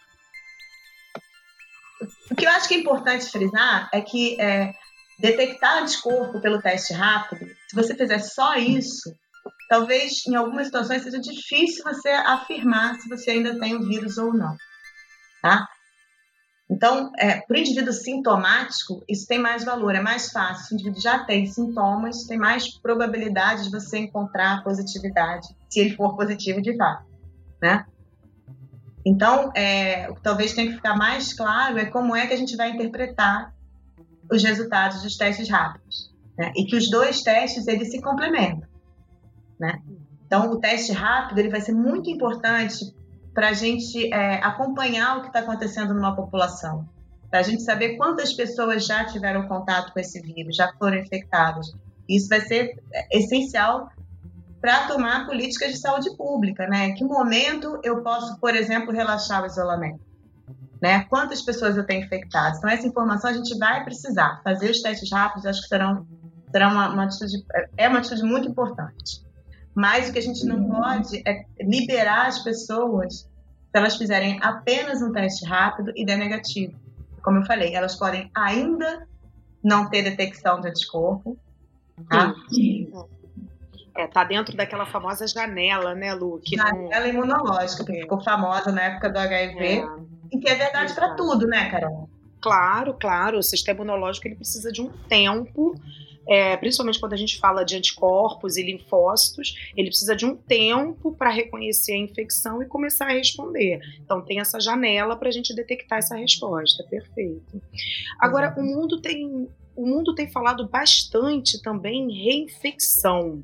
[2.31, 4.73] O que eu acho que é importante frisar é que é,
[5.19, 9.15] detectar anticorpo pelo teste rápido, se você fizer só isso,
[9.69, 14.33] talvez em algumas situações seja difícil você afirmar se você ainda tem o vírus ou
[14.33, 14.57] não.
[15.41, 15.67] Tá?
[16.71, 20.65] Então, é, para o indivíduo sintomático, isso tem mais valor, é mais fácil.
[20.65, 25.95] Se o indivíduo já tem sintomas, tem mais probabilidade de você encontrar positividade, se ele
[25.95, 27.05] for positivo de fato.
[27.61, 27.85] Né?
[29.05, 32.37] Então, é, o que talvez tenha que ficar mais claro é como é que a
[32.37, 33.53] gente vai interpretar
[34.31, 36.13] os resultados dos testes rápidos.
[36.39, 36.53] Né?
[36.57, 38.69] E que os dois testes, eles se complementam.
[39.59, 39.81] Né?
[40.27, 42.95] Então, o teste rápido ele vai ser muito importante
[43.35, 46.89] para a gente é, acompanhar o que está acontecendo numa população,
[47.31, 51.75] para a gente saber quantas pessoas já tiveram contato com esse vírus, já foram infectadas.
[52.09, 53.91] Isso vai ser é, essencial
[54.63, 56.93] para tomar políticas de saúde pública, né?
[56.93, 60.01] Que momento eu posso, por exemplo, relaxar o isolamento?
[60.81, 61.05] Né?
[61.05, 62.59] Quantas pessoas eu tenho infectadas?
[62.59, 64.41] Então, essa informação a gente vai precisar.
[64.45, 66.07] Fazer os testes rápidos, acho que serão,
[66.53, 67.45] serão uma, uma atitude,
[67.77, 69.25] é uma atitude muito importante.
[69.75, 75.03] Mas o que a gente não pode é liberar as pessoas se elas fizerem apenas
[75.03, 76.79] um teste rápido e der negativo.
[77.23, 79.09] Como eu falei, elas podem ainda
[79.63, 81.37] não ter detecção de anticorpo,
[82.09, 82.35] tá?
[83.95, 86.41] É, tá dentro daquela famosa janela, né, Lu?
[86.41, 87.07] Que janela não...
[87.07, 89.87] imunológica, que ficou famosa na época do HIV, é.
[90.33, 92.09] e que é verdade para tudo, né, Carol?
[92.41, 93.39] Claro, claro.
[93.39, 95.75] O sistema imunológico ele precisa de um tempo,
[96.27, 101.13] é, principalmente quando a gente fala de anticorpos e linfócitos, ele precisa de um tempo
[101.13, 103.79] para reconhecer a infecção e começar a responder.
[104.01, 106.83] Então tem essa janela para a gente detectar essa resposta.
[106.85, 107.63] Perfeito.
[108.19, 113.43] Agora, o mundo tem o mundo tem falado bastante também em reinfecção.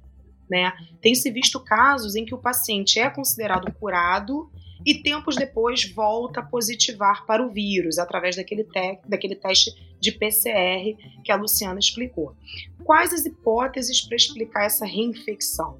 [0.50, 0.72] Né?
[1.00, 4.50] Tem se visto casos em que o paciente é considerado curado
[4.86, 10.12] e tempos depois volta a positivar para o vírus através daquele, te daquele teste de
[10.12, 12.34] PCR que a Luciana explicou.
[12.84, 15.78] Quais as hipóteses para explicar essa reinfecção?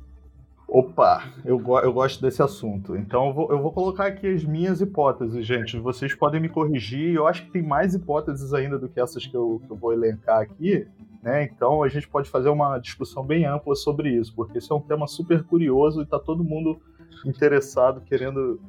[0.71, 2.95] Opa, eu, go eu gosto desse assunto.
[2.95, 5.79] Então eu vou, eu vou, colocar aqui as minhas hipóteses, gente.
[5.79, 7.15] Vocês podem me corrigir.
[7.15, 9.95] Eu acho que tem mais hipóteses ainda do que essas que eu, que eu vou
[9.95, 10.87] elencar aqui.
[11.23, 11.45] Né?
[11.45, 14.81] Então a gente pode fazer uma discussão bem ampla sobre isso, porque esse é um
[14.81, 16.81] tema super curioso e está todo mundo
[17.27, 18.61] interessado, querendo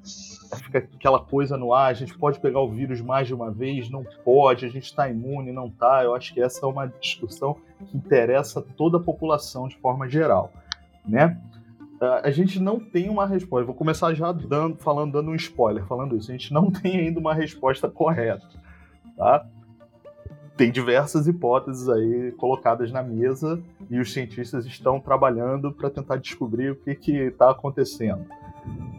[0.63, 1.91] ficar aquela coisa no ar.
[1.91, 3.89] A gente pode pegar o vírus mais de uma vez?
[3.89, 4.65] Não pode.
[4.65, 5.51] A gente está imune?
[5.51, 6.03] Não está.
[6.03, 10.51] Eu acho que essa é uma discussão que interessa toda a população de forma geral,
[11.05, 11.39] né?
[12.23, 13.65] A gente não tem uma resposta.
[13.65, 16.31] Vou começar já dando, falando, dando um spoiler, falando isso.
[16.31, 18.47] A gente não tem ainda uma resposta correta,
[19.17, 19.45] tá?
[20.59, 26.71] Tem diversas hipóteses aí colocadas na mesa e os cientistas estão trabalhando para tentar descobrir
[26.71, 28.25] o que está acontecendo.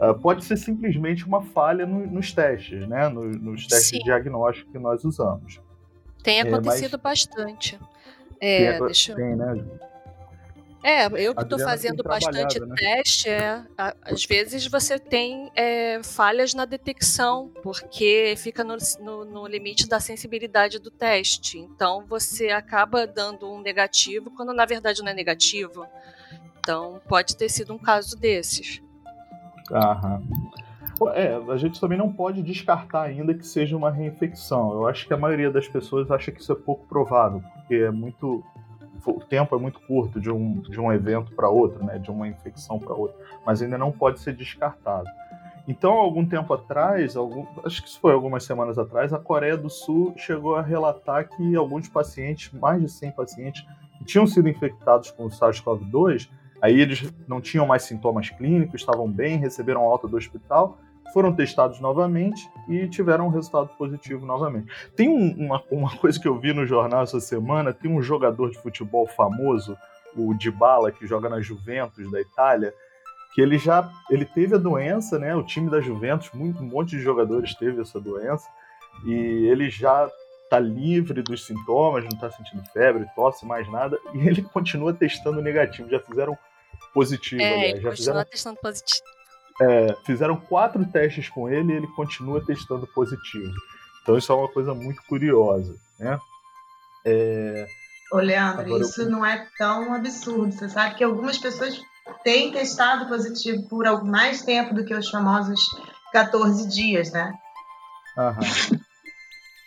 [0.01, 3.11] Uh, pode ser simplesmente uma falha no, nos testes, né?
[3.11, 3.99] No, nos testes Sim.
[3.99, 5.61] de diagnóstico que nós usamos.
[6.23, 7.27] Tem acontecido é, mas...
[7.27, 7.79] bastante.
[8.41, 9.17] É, tem, deixa eu...
[9.17, 9.63] tem, né?
[10.83, 12.75] É, eu que estou fazendo bastante né?
[12.75, 19.47] teste, é, às vezes você tem é, falhas na detecção, porque fica no, no, no,
[19.47, 21.59] limite da sensibilidade do teste.
[21.59, 25.87] Então você acaba dando um negativo, quando na verdade não é negativo.
[26.59, 28.83] Então pode ter sido um caso desses.
[29.71, 30.23] Aham.
[31.15, 34.73] É, a gente também não pode descartar ainda que seja uma reinfecção.
[34.73, 37.91] Eu acho que a maioria das pessoas acha que isso é pouco provável, porque é
[37.91, 38.45] muito
[39.07, 42.29] o tempo é muito curto de um, de um evento para outro, né, de uma
[42.29, 45.09] infecção para outra, mas ainda não pode ser descartado.
[45.69, 49.71] Então, algum tempo atrás, algum, acho que isso foi algumas semanas atrás, a Coreia do
[49.71, 53.67] Sul chegou a relatar que alguns pacientes, mais de 100 pacientes,
[54.05, 56.29] tinham sido infectados com o SARS-CoV-2,
[56.61, 60.79] aí eles não tinham mais sintomas clínicos, estavam bem, receberam alta do hospital,
[61.13, 64.73] foram testados novamente e tiveram um resultado positivo novamente.
[64.95, 68.51] Tem um, uma, uma coisa que eu vi no jornal essa semana, tem um jogador
[68.51, 69.77] de futebol famoso,
[70.17, 72.75] o Dybala, que joga na Juventus da Itália,
[73.33, 75.35] que ele já ele teve a doença, né?
[75.37, 78.49] O time da Juventus, muito, um monte de jogadores teve essa doença
[79.05, 80.11] e ele já
[80.45, 85.41] está livre dos sintomas, não está sentindo febre, tosse, mais nada, e ele continua testando
[85.41, 85.89] negativo.
[85.89, 86.37] Já fizeram
[86.93, 87.71] positivo, é, aliás.
[87.71, 89.20] Já continua fizeram, testando positivo.
[89.61, 93.53] É, fizeram quatro testes com ele e ele continua testando positivo.
[94.03, 96.19] Então isso é uma coisa muito curiosa, né?
[97.05, 97.67] É...
[98.13, 99.11] Ô, Leandro, Agora isso eu...
[99.11, 100.53] não é tão absurdo.
[100.53, 101.81] Você sabe que algumas pessoas
[102.25, 105.61] tem testado positivo por mais tempo do que os famosos
[106.13, 107.33] 14 dias, né?
[108.17, 108.41] Aham.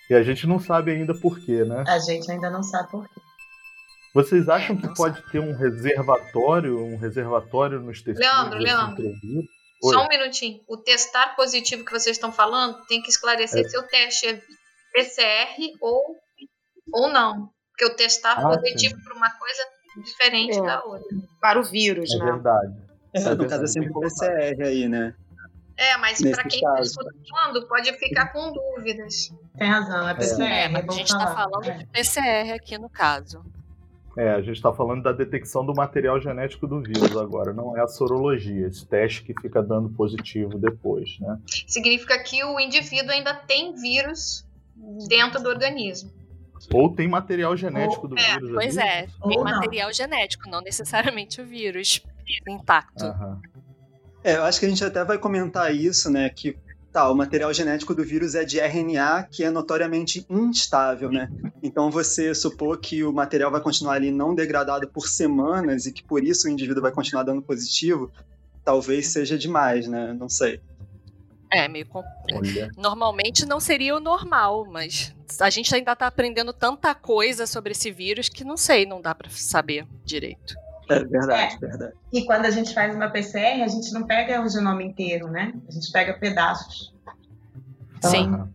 [0.10, 1.84] E a gente não sabe ainda por quê, né?
[1.88, 3.22] A gente ainda não sabe por quê.
[4.14, 8.20] Vocês acham que pode ter um reservatório, um reservatório nos tecidos?
[8.20, 9.04] Leandro, Leandro.
[9.92, 10.62] Só um minutinho.
[10.68, 13.70] O testar positivo que vocês estão falando tem que esclarecer é.
[13.70, 14.42] se o teste é
[14.94, 16.16] PCR ou,
[16.94, 17.50] ou não.
[17.72, 19.64] Porque o testar ah, positivo para uma coisa
[20.04, 20.62] diferente é.
[20.62, 21.08] da outra.
[21.42, 22.26] Para o vírus, é né?
[22.26, 22.74] Verdade.
[23.14, 25.16] É, é no caso é sempre PCR aí, né?
[25.76, 29.34] É, mas para quem está escutando, pode ficar com dúvidas.
[29.58, 30.44] Tem razão, é PCR.
[30.44, 33.44] É, a gente está falando de PCR aqui no caso.
[34.16, 37.82] É, a gente está falando da detecção do material genético do vírus agora, não é
[37.82, 41.40] a sorologia, esse teste que fica dando positivo depois, né?
[41.68, 44.46] Significa que o indivíduo ainda tem vírus
[45.08, 46.12] dentro do organismo.
[46.72, 48.52] Ou tem material genético Ou, do é, vírus.
[48.54, 48.88] Pois ali.
[48.88, 49.94] é, tem Ou material não.
[49.94, 52.02] genético, não necessariamente o vírus
[52.48, 53.04] intacto.
[53.04, 53.42] Uhum.
[54.24, 56.30] É, eu acho que a gente até vai comentar isso, né?
[56.30, 56.56] Que
[56.94, 61.28] tá, o material genético do vírus é de RNA, que é notoriamente instável, né?
[61.62, 66.04] Então você supor que o material vai continuar ali não degradado por semanas e que
[66.04, 68.12] por isso o indivíduo vai continuar dando positivo,
[68.64, 70.14] talvez seja demais, né?
[70.14, 70.62] Não sei.
[71.52, 71.88] É, meio.
[72.32, 72.72] Olha.
[72.78, 77.92] Normalmente não seria o normal, mas a gente ainda está aprendendo tanta coisa sobre esse
[77.92, 80.56] vírus que não sei, não dá para saber direito.
[80.90, 81.68] É verdade, é.
[81.68, 81.94] verdade.
[82.12, 85.54] E quando a gente faz uma PCR, a gente não pega o genoma inteiro, né?
[85.68, 86.94] A gente pega pedaços.
[87.98, 88.50] Então, Sim.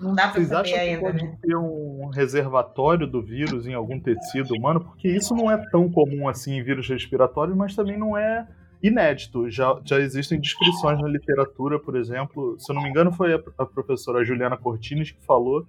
[0.00, 1.38] Não dá para saber acham ainda, que pode né?
[1.40, 4.80] ter um reservatório do vírus em algum tecido humano?
[4.80, 8.46] Porque isso não é tão comum assim em vírus respiratórios, mas também não é
[8.82, 9.48] inédito.
[9.48, 13.40] Já, já existem descrições na literatura, por exemplo, se eu não me engano, foi a,
[13.58, 15.64] a professora Juliana Cortines que falou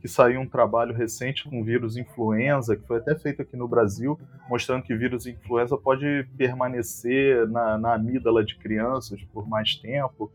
[0.00, 4.18] que saiu um trabalho recente com vírus influenza, que foi até feito aqui no Brasil,
[4.48, 10.30] mostrando que vírus influenza pode permanecer na, na amígdala de crianças por mais tempo.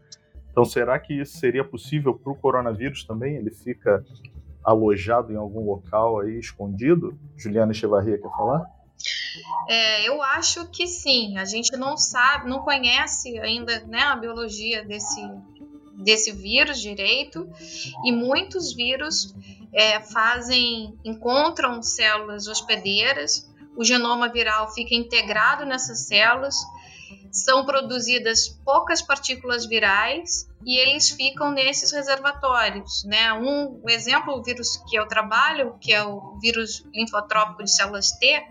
[0.51, 3.35] Então, será que isso seria possível para o coronavírus também?
[3.35, 4.05] Ele fica
[4.63, 7.17] alojado em algum local aí escondido?
[7.35, 8.65] Juliana Echevarria quer falar?
[9.67, 11.37] É, eu acho que sim.
[11.37, 15.21] A gente não sabe, não conhece ainda né, a biologia desse,
[15.97, 17.49] desse vírus direito
[18.05, 19.33] e muitos vírus
[19.71, 26.55] é, fazem encontram células hospedeiras, o genoma viral fica integrado nessas células,
[27.31, 33.33] são produzidas poucas partículas virais e eles ficam nesses reservatórios, né?
[33.33, 38.45] Um exemplo, o vírus que eu trabalho, que é o vírus linfotrópico de células T,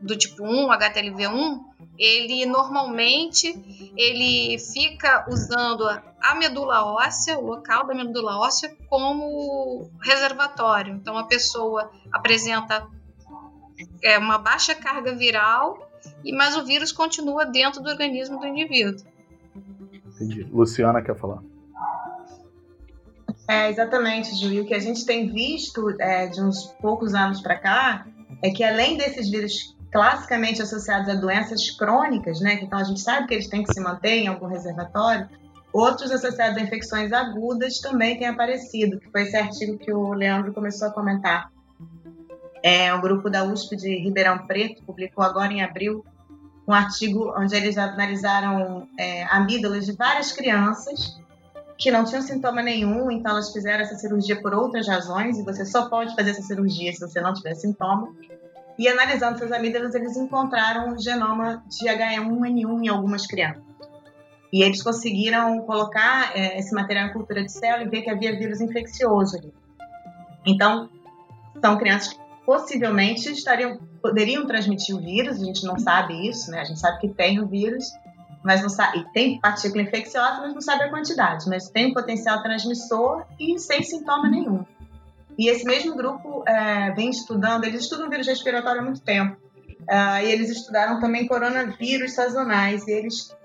[0.00, 1.60] do tipo 1, HTLV1,
[1.98, 5.84] ele normalmente ele fica usando
[6.20, 10.94] a medula óssea, o local da medula óssea, como reservatório.
[10.94, 12.86] Então a pessoa apresenta
[14.02, 15.88] é, uma baixa carga viral,
[16.24, 19.04] e mas o vírus continua dentro do organismo do indivíduo.
[20.06, 20.44] Entendi.
[20.44, 21.42] Luciana quer falar.
[23.46, 24.52] É, exatamente, Ju.
[24.52, 28.06] E o que a gente tem visto é, de uns poucos anos para cá
[28.42, 32.60] é que além desses vírus classicamente associados a doenças crônicas, né?
[32.62, 35.28] Então a gente sabe que eles têm que se manter em algum reservatório.
[35.72, 40.52] Outros associados a infecções agudas também têm aparecido, que foi esse artigo que o Leandro
[40.52, 41.50] começou a comentar.
[42.62, 46.04] É, um grupo da USP de Ribeirão Preto publicou agora em abril
[46.66, 51.18] um artigo onde eles analisaram é, amígdalas de várias crianças
[51.78, 55.64] que não tinham sintoma nenhum, então elas fizeram essa cirurgia por outras razões, e você
[55.64, 58.12] só pode fazer essa cirurgia se você não tiver sintoma.
[58.78, 63.62] E analisando essas amígdalas, eles encontraram o genoma de H1N1 em algumas crianças.
[64.52, 68.38] E eles conseguiram colocar é, esse material em cultura de célula e ver que havia
[68.38, 69.52] vírus infeccioso ali.
[70.46, 70.88] Então,
[71.60, 76.60] são crianças que possivelmente estariam, poderiam transmitir o vírus, a gente não sabe isso, né?
[76.60, 77.92] A gente sabe que tem o vírus,
[78.42, 81.94] mas não sabe, e tem partícula infecciosa, mas não sabe a quantidade, mas tem um
[81.94, 84.64] potencial transmissor e sem sintoma nenhum.
[85.38, 89.36] E esse mesmo grupo é, vem estudando, eles estudam vírus respiratório há muito tempo,
[89.82, 93.36] uh, e eles estudaram também coronavírus sazonais, e eles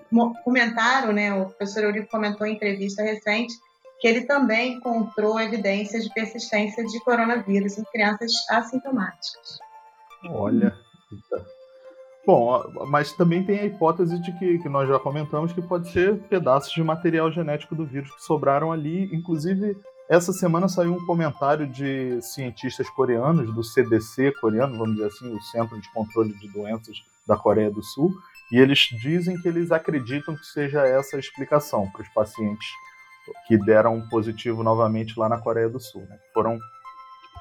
[0.44, 3.54] comentaram, né, o professor Eurico comentou em entrevista recente,
[4.00, 9.60] que ele também encontrou evidências de persistência de coronavírus em crianças assintomáticas.
[10.30, 10.76] Olha,
[12.26, 16.18] Bom, mas também tem a hipótese de que, que nós já comentamos que pode ser
[16.30, 19.14] pedaços de material genético do vírus que sobraram ali.
[19.14, 19.78] Inclusive,
[20.14, 25.42] essa semana saiu um comentário de cientistas coreanos, do CDC coreano, vamos dizer assim, o
[25.42, 28.14] Centro de Controle de Doenças da Coreia do Sul,
[28.52, 32.68] e eles dizem que eles acreditam que seja essa a explicação para os pacientes
[33.48, 36.02] que deram positivo novamente lá na Coreia do Sul.
[36.02, 36.20] Né?
[36.32, 36.60] Foram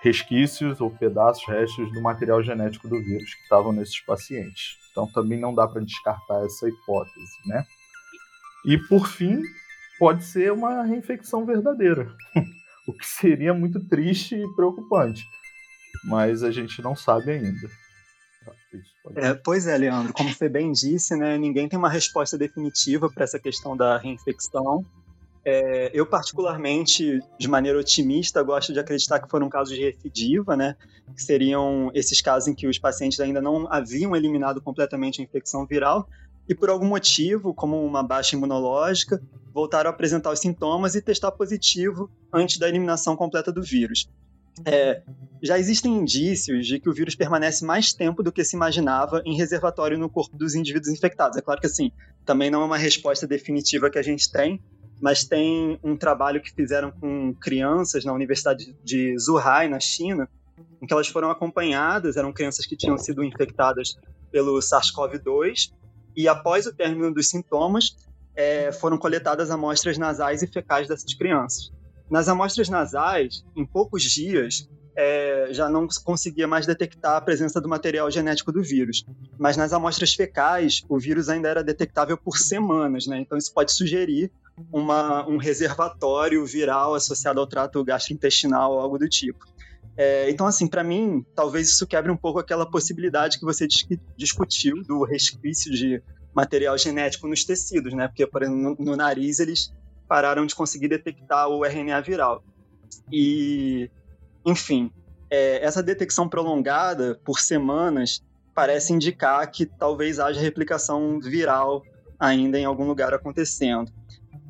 [0.03, 4.79] resquícios ou pedaços, restos do material genético do vírus que estavam nesses pacientes.
[4.91, 7.65] Então também não dá para descartar essa hipótese, né?
[8.65, 9.43] E por fim,
[9.99, 12.13] pode ser uma reinfecção verdadeira,
[12.89, 15.25] o que seria muito triste e preocupante,
[16.05, 17.71] mas a gente não sabe ainda.
[19.15, 23.25] É, pois é, Leandro, como você bem disse, né, ninguém tem uma resposta definitiva para
[23.25, 24.85] essa questão da reinfecção.
[25.45, 30.77] É, eu, particularmente, de maneira otimista, gosto de acreditar que foram casos de recidiva, né?
[31.17, 35.67] Que seriam esses casos em que os pacientes ainda não haviam eliminado completamente a infecção
[35.67, 36.09] viral
[36.49, 39.23] e, por algum motivo, como uma baixa imunológica,
[39.53, 44.09] voltaram a apresentar os sintomas e testar positivo antes da eliminação completa do vírus.
[44.67, 45.03] É,
[45.43, 49.37] já existem indícios de que o vírus permanece mais tempo do que se imaginava em
[49.37, 51.39] reservatório no corpo dos indivíduos infectados.
[51.39, 51.91] É claro que, assim,
[52.25, 54.61] também não é uma resposta definitiva que a gente tem,
[55.01, 60.29] mas tem um trabalho que fizeram com crianças na Universidade de Zhuhai, na China,
[60.81, 63.97] em que elas foram acompanhadas, eram crianças que tinham sido infectadas
[64.31, 65.73] pelo SARS-CoV-2,
[66.17, 67.97] e após o término dos sintomas,
[68.35, 71.71] é, foram coletadas amostras nasais e fecais dessas crianças.
[72.11, 77.69] Nas amostras nasais, em poucos dias, é, já não conseguia mais detectar a presença do
[77.69, 79.05] material genético do vírus.
[79.39, 83.19] Mas nas amostras fecais, o vírus ainda era detectável por semanas, né?
[83.19, 84.31] Então isso pode sugerir
[84.71, 89.47] uma, um reservatório viral associado ao trato gastrointestinal ou algo do tipo.
[89.97, 93.67] É, então, assim, para mim, talvez isso quebre um pouco aquela possibilidade que você
[94.17, 96.03] discutiu do resquício de
[96.35, 98.09] material genético nos tecidos, né?
[98.09, 99.73] Porque, por exemplo, no, no nariz eles
[100.09, 102.43] pararam de conseguir detectar o RNA viral.
[103.11, 103.91] E,
[104.45, 104.91] enfim,
[105.31, 108.23] é, essa detecção prolongada por semanas
[108.55, 111.83] parece indicar que talvez haja replicação viral
[112.19, 113.91] ainda em algum lugar acontecendo.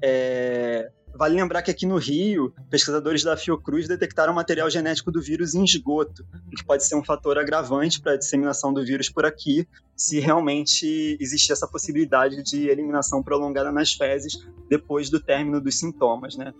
[0.02, 5.54] É, vale lembrar que aqui no Rio, pesquisadores da Fiocruz detectaram material genético do vírus
[5.54, 9.24] em esgoto, o que pode ser um fator agravante para a disseminação do vírus por
[9.24, 15.78] aqui, se realmente existir essa possibilidade de eliminação prolongada nas fezes depois do término dos
[15.78, 16.52] sintomas, né?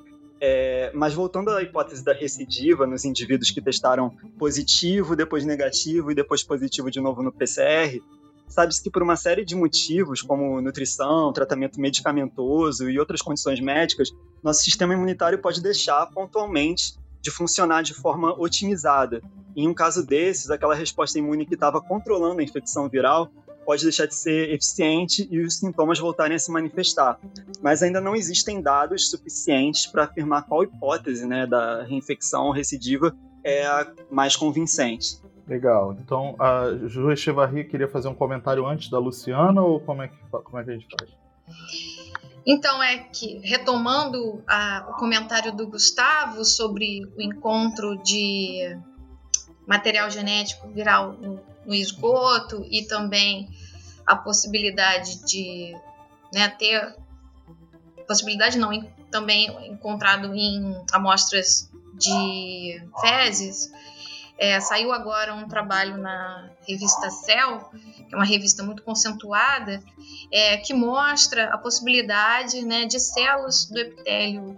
[0.44, 6.16] É, mas voltando à hipótese da recidiva nos indivíduos que testaram positivo, depois negativo e
[6.16, 8.02] depois positivo de novo no PCR,
[8.52, 14.10] sabe-se que por uma série de motivos, como nutrição, tratamento medicamentoso e outras condições médicas,
[14.42, 19.22] nosso sistema imunitário pode deixar pontualmente de funcionar de forma otimizada.
[19.56, 23.30] Em um caso desses, aquela resposta imune que estava controlando a infecção viral
[23.64, 27.18] pode deixar de ser eficiente e os sintomas voltarem a se manifestar.
[27.62, 33.64] Mas ainda não existem dados suficientes para afirmar qual hipótese né, da reinfecção recidiva é
[33.64, 35.20] a mais convincente.
[35.52, 35.92] Legal.
[36.00, 40.16] Então, a Ju Echevarri queria fazer um comentário antes da Luciana ou como é que,
[40.30, 41.10] como é que a gente faz?
[42.46, 48.78] Então, é que, retomando a, o comentário do Gustavo sobre o encontro de
[49.66, 53.46] material genético viral no, no esgoto e também
[54.06, 55.76] a possibilidade de
[56.32, 56.96] né, ter
[58.08, 58.70] possibilidade não
[59.10, 63.70] também encontrado em amostras de fezes
[64.38, 67.60] é, saiu agora um trabalho na revista Cell,
[68.08, 69.82] que é uma revista muito concentrada,
[70.30, 74.56] é, que mostra a possibilidade né, de células do epitélio,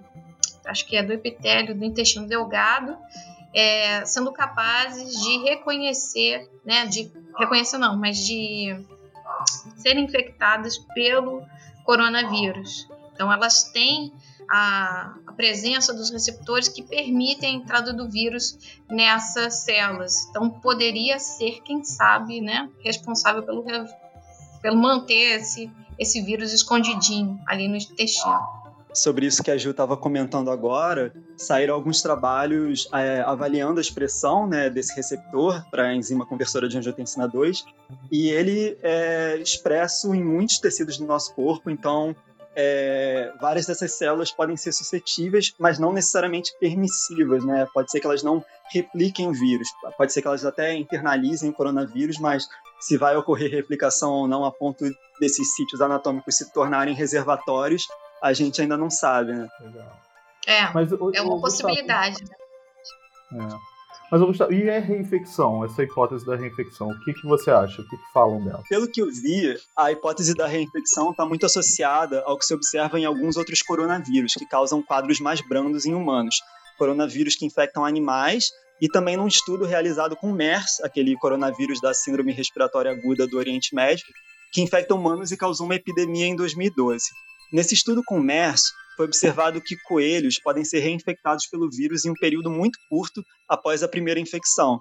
[0.65, 2.97] acho que é do epitélio do intestino delgado,
[3.53, 8.77] é, sendo capazes de reconhecer, né, de reconhecer não, mas de
[9.77, 11.43] serem infectadas pelo
[11.85, 12.89] coronavírus.
[13.13, 14.13] Então elas têm
[14.51, 20.27] a, a, presença dos receptores que permitem a entrada do vírus nessas células.
[20.29, 23.65] Então, poderia ser, quem sabe, né, responsável pelo,
[24.63, 28.65] pelo manter esse esse vírus escondidinho ali no intestino.
[28.93, 34.47] Sobre isso que a Ju estava comentando agora, saíram alguns trabalhos é, avaliando a expressão
[34.47, 37.65] né, desse receptor para a enzima conversora de angiotensina 2,
[38.11, 42.15] e ele é expresso em muitos tecidos do nosso corpo, então
[42.57, 47.67] é, várias dessas células podem ser suscetíveis, mas não necessariamente permissivas, né?
[47.73, 52.19] Pode ser que elas não repliquem vírus, pode ser que elas até internalizem o coronavírus,
[52.19, 52.49] mas
[52.81, 54.85] se vai ocorrer replicação ou não a ponto
[55.21, 57.87] desses sítios anatômicos se tornarem reservatórios,
[58.23, 59.49] a gente ainda não sabe, né?
[59.61, 60.01] Legal.
[60.47, 62.23] É, Mas, é uma possibilidade.
[63.33, 63.49] Né?
[63.51, 63.74] É.
[64.15, 66.87] Mas, Gustavo, e a reinfecção, essa hipótese da reinfecção?
[66.87, 67.83] O que, que você acha?
[67.83, 68.63] O que, que falam dela?
[68.69, 72.97] Pelo que eu vi, a hipótese da reinfecção está muito associada ao que se observa
[72.97, 76.37] em alguns outros coronavírus, que causam quadros mais brandos em humanos.
[76.79, 78.51] Coronavírus que infectam animais
[78.81, 83.75] e também num estudo realizado com MERS, aquele coronavírus da Síndrome Respiratória Aguda do Oriente
[83.75, 84.07] Médio,
[84.53, 87.05] que infecta humanos e causou uma epidemia em 2012.
[87.53, 88.63] Nesse estudo com MERS,
[88.97, 93.83] foi observado que coelhos podem ser reinfectados pelo vírus em um período muito curto após
[93.83, 94.81] a primeira infecção.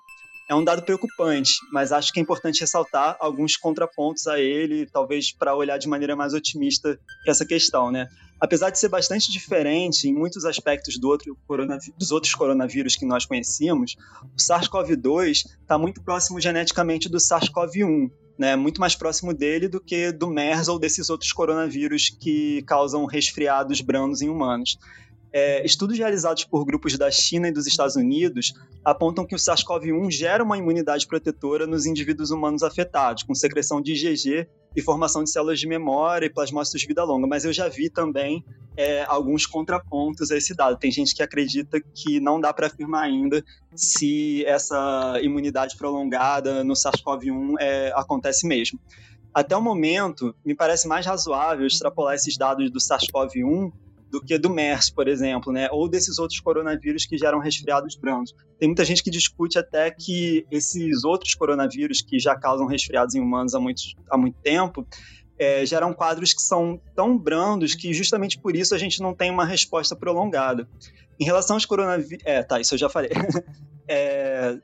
[0.50, 5.32] É um dado preocupante, mas acho que é importante ressaltar alguns contrapontos a ele, talvez
[5.32, 8.08] para olhar de maneira mais otimista essa questão, né?
[8.42, 11.38] Apesar de ser bastante diferente em muitos aspectos do outro
[11.98, 18.56] dos outros coronavírus que nós conhecíamos, o SARS-CoV-2 está muito próximo geneticamente do SARS-CoV-1, né,
[18.56, 23.82] muito mais próximo dele do que do MERS ou desses outros coronavírus que causam resfriados
[23.82, 24.78] brandos em humanos.
[25.36, 28.54] É, estudos realizados por grupos da China e dos Estados Unidos
[28.86, 33.94] apontam que o SARS-CoV-1 gera uma imunidade protetora nos indivíduos humanos afetados, com secreção de
[33.94, 37.26] IgG e formação de células de memória e plasmócitos de vida longa.
[37.26, 38.46] Mas eu já vi também
[38.78, 40.78] é, alguns contrapontos a esse dado.
[40.78, 43.44] Tem gente que acredita que não dá para afirmar ainda
[43.76, 48.80] se essa imunidade prolongada no SARS-CoV-1 é, acontece mesmo.
[49.34, 53.72] Até o momento, me parece mais razoável extrapolar esses dados do SARS-CoV-1
[54.14, 55.68] do que do MERS, por exemplo, né?
[55.72, 58.32] ou desses outros coronavírus que geram resfriados brandos.
[58.60, 63.20] Tem muita gente que discute até que esses outros coronavírus que já causam resfriados em
[63.20, 64.88] humanos há muito, há muito tempo
[65.36, 69.32] é, geram quadros que são tão brandos que justamente por isso a gente não tem
[69.32, 70.70] uma resposta prolongada.
[71.20, 72.24] Em relação aos coronavírus.
[72.24, 73.10] É, tá, isso eu já falei.
[73.90, 74.60] é,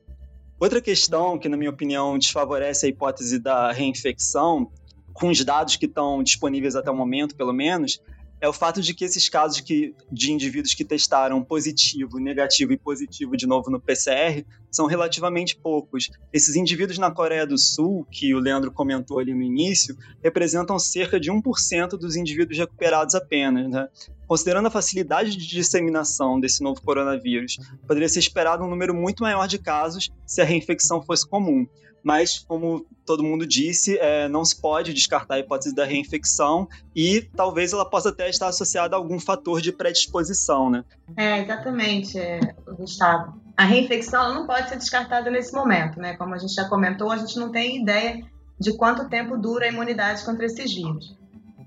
[0.59, 4.71] outra questão que, na minha opinião, desfavorece a hipótese da reinfecção,
[5.11, 7.99] com os dados que estão disponíveis até o momento, pelo menos,
[8.41, 12.77] é o fato de que esses casos que, de indivíduos que testaram positivo, negativo e
[12.77, 16.09] positivo de novo no PCR são relativamente poucos.
[16.31, 21.19] Esses indivíduos na Coreia do Sul, que o Leandro comentou ali no início, representam cerca
[21.19, 23.69] de 1% dos indivíduos recuperados apenas.
[23.69, 23.87] Né?
[24.29, 27.57] Considerando a facilidade de disseminação desse novo coronavírus,
[27.87, 31.67] poderia ser esperado um número muito maior de casos se a reinfecção fosse comum
[32.03, 37.21] mas como todo mundo disse, é, não se pode descartar a hipótese da reinfecção e
[37.35, 40.83] talvez ela possa até estar associada a algum fator de predisposição, né?
[41.17, 42.39] É, exatamente, é,
[42.77, 43.41] Gustavo.
[43.57, 46.15] A reinfecção não pode ser descartada nesse momento, né?
[46.15, 48.23] Como a gente já comentou, a gente não tem ideia
[48.59, 51.18] de quanto tempo dura a imunidade contra esses vírus.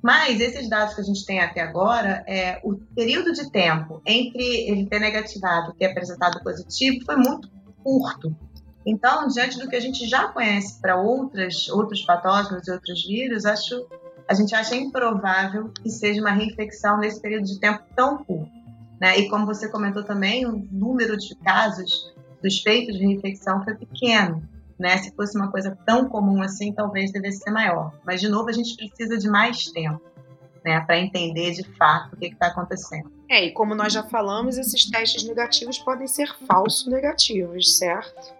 [0.03, 4.43] Mas esses dados que a gente tem até agora, é, o período de tempo entre
[4.43, 7.49] ele ter negativado e ter apresentado positivo foi muito
[7.85, 8.35] curto.
[8.85, 13.47] Então, diante do que a gente já conhece para outras outros patógenos e outros vírus,
[13.47, 13.87] acho
[14.29, 18.51] a gente acha improvável que seja uma reinfecção nesse período de tempo tão curto.
[19.01, 19.19] Né?
[19.19, 24.43] E como você comentou também, o número de casos suspeitos de reinfecção foi pequeno.
[24.79, 24.99] Né?
[24.99, 27.93] Se fosse uma coisa tão comum assim, talvez devesse ser maior.
[28.05, 30.01] Mas, de novo, a gente precisa de mais tempo
[30.65, 33.11] né, para entender de fato o que está acontecendo.
[33.29, 38.35] É, e como nós já falamos, esses testes negativos podem ser falso negativos, certo?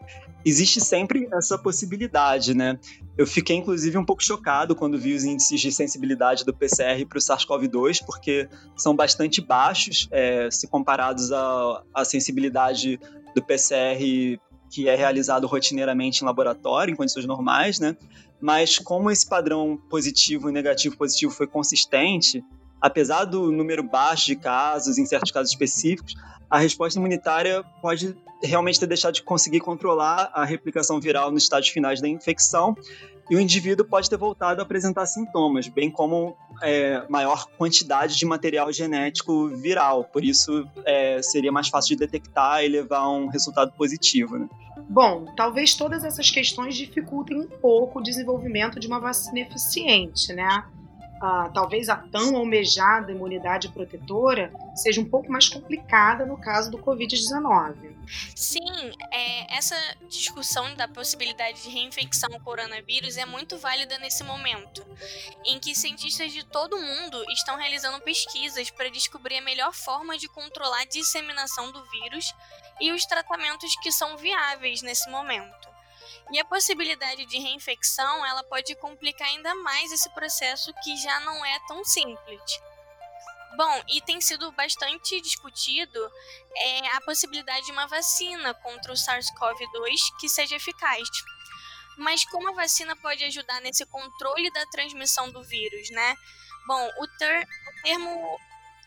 [0.45, 2.79] existe sempre essa possibilidade, né?
[3.17, 7.19] Eu fiquei, inclusive, um pouco chocado quando vi os índices de sensibilidade do PCR para
[7.19, 12.99] o SARS-CoV-2, porque são bastante baixos é, se comparados à, à sensibilidade
[13.35, 14.39] do PCR
[14.73, 17.95] que é realizado rotineiramente em laboratório, em condições normais, né?
[18.41, 22.43] Mas como esse padrão positivo e negativo positivo foi consistente,
[22.81, 26.15] apesar do número baixo de casos, em certos casos específicos,
[26.49, 31.73] a resposta imunitária pode realmente ter deixado de conseguir controlar a replicação viral nos estágios
[31.73, 32.75] finais da infecção
[33.33, 38.27] e o indivíduo pode ter voltado a apresentar sintomas, bem como é, maior quantidade de
[38.27, 40.05] material genético viral.
[40.05, 44.39] Por isso, é, seria mais fácil de detectar e levar a um resultado positivo.
[44.39, 44.47] Né?
[44.87, 50.67] Bom, talvez todas essas questões dificultem um pouco o desenvolvimento de uma vacina eficiente, né?
[51.55, 57.93] Talvez a tão almejada imunidade protetora seja um pouco mais complicada no caso do Covid-19.
[58.35, 59.77] Sim, é, essa
[60.09, 64.85] discussão da possibilidade de reinfecção ao coronavírus é muito válida nesse momento,
[65.45, 70.19] em que cientistas de todo o mundo estão realizando pesquisas para descobrir a melhor forma
[70.19, 72.35] de controlar a disseminação do vírus
[72.81, 75.72] e os tratamentos que são viáveis nesse momento.
[76.33, 81.45] E a possibilidade de reinfecção, ela pode complicar ainda mais esse processo que já não
[81.45, 82.61] é tão simples.
[83.57, 86.11] Bom, e tem sido bastante discutido
[86.57, 91.07] é, a possibilidade de uma vacina contra o SARS-CoV-2 que seja eficaz.
[91.99, 96.17] Mas como a vacina pode ajudar nesse controle da transmissão do vírus, né?
[96.67, 98.41] Bom, o, ter o termo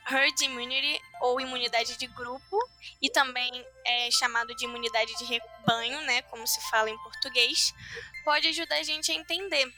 [0.07, 2.57] herd immunity ou imunidade de grupo
[3.01, 7.73] e também é chamado de imunidade de rebanho, né, como se fala em português,
[8.23, 9.73] pode ajudar a gente a entender.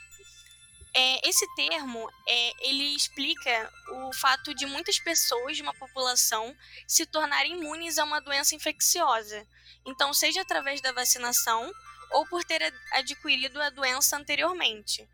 [0.93, 6.55] É, esse termo é, ele explica o fato de muitas pessoas de uma população
[6.87, 9.45] se tornarem imunes a uma doença infecciosa.
[9.85, 11.71] Então, seja através da vacinação
[12.11, 15.07] ou por ter adquirido a doença anteriormente.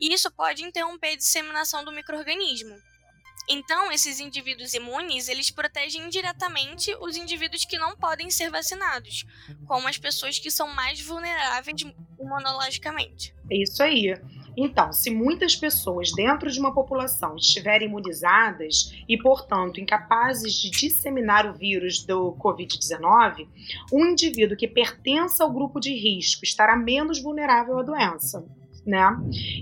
[0.00, 2.80] E isso pode interromper a disseminação do microorganismo.
[3.48, 9.24] Então, esses indivíduos imunes, eles protegem indiretamente os indivíduos que não podem ser vacinados,
[9.66, 11.82] como as pessoas que são mais vulneráveis
[12.18, 13.34] imunologicamente.
[13.50, 14.14] É isso aí.
[14.56, 21.46] Então, se muitas pessoas dentro de uma população estiverem imunizadas e, portanto, incapazes de disseminar
[21.46, 23.46] o vírus do Covid-19,
[23.92, 28.44] um indivíduo que pertença ao grupo de risco estará menos vulnerável à doença
[28.86, 29.16] né?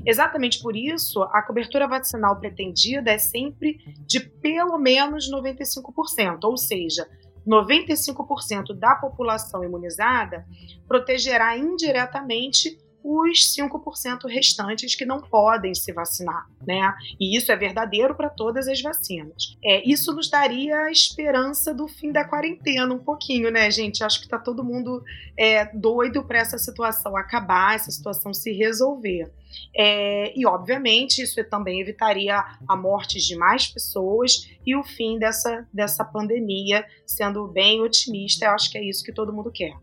[0.06, 7.08] Exatamente por isso, a cobertura vacinal pretendida é sempre de pelo menos 95%, ou seja,
[7.46, 10.46] 95% da população imunizada
[10.88, 16.94] protegerá indiretamente os 5% restantes que não podem se vacinar, né?
[17.20, 19.58] E isso é verdadeiro para todas as vacinas.
[19.62, 24.02] É, isso nos daria a esperança do fim da quarentena um pouquinho, né, gente?
[24.02, 25.04] Acho que está todo mundo
[25.36, 29.30] é, doido para essa situação acabar, essa situação se resolver.
[29.76, 35.68] É, e, obviamente, isso também evitaria a morte de mais pessoas e o fim dessa,
[35.70, 38.46] dessa pandemia, sendo bem otimista.
[38.46, 39.76] Eu acho que é isso que todo mundo quer.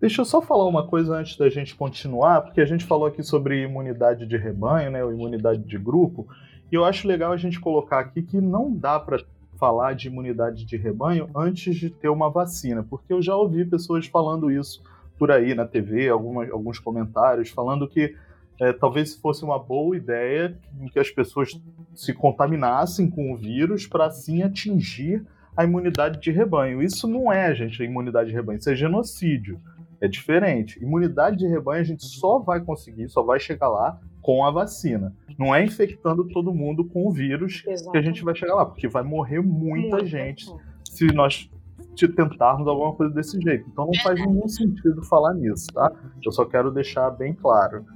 [0.00, 3.22] Deixa eu só falar uma coisa antes da gente continuar, porque a gente falou aqui
[3.22, 6.28] sobre imunidade de rebanho, né, ou imunidade de grupo,
[6.70, 9.24] e eu acho legal a gente colocar aqui que não dá para
[9.58, 14.06] falar de imunidade de rebanho antes de ter uma vacina, porque eu já ouvi pessoas
[14.06, 14.82] falando isso
[15.18, 18.14] por aí na TV, algumas, alguns comentários falando que
[18.60, 20.58] é, talvez fosse uma boa ideia
[20.92, 21.58] que as pessoas
[21.94, 25.24] se contaminassem com o vírus para assim atingir
[25.56, 26.82] a imunidade de rebanho.
[26.82, 29.58] Isso não é, gente, a imunidade de rebanho, isso é genocídio.
[30.00, 30.82] É diferente.
[30.82, 35.14] Imunidade de rebanho a gente só vai conseguir, só vai chegar lá com a vacina.
[35.38, 37.90] Não é infectando todo mundo com o vírus Exatamente.
[37.92, 40.58] que a gente vai chegar lá, porque vai morrer muita Muito gente bom.
[40.84, 41.48] se nós
[41.96, 43.66] tentarmos alguma coisa desse jeito.
[43.70, 45.90] Então não faz nenhum sentido falar nisso, tá?
[46.22, 47.86] Eu só quero deixar bem claro.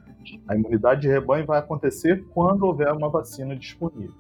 [0.48, 4.14] A imunidade de rebanho vai acontecer quando houver uma vacina disponível.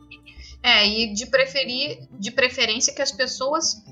[0.62, 3.82] É, e de preferir, de preferência que as pessoas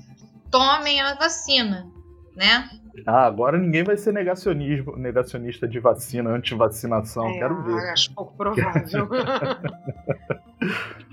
[0.51, 1.91] tomem a vacina,
[2.35, 2.69] né?
[3.05, 7.27] Ah, agora ninguém vai ser negacionismo, negacionista de vacina, anti-vacinação.
[7.27, 7.91] É, Quero ver.
[7.91, 9.09] Acho pouco provável.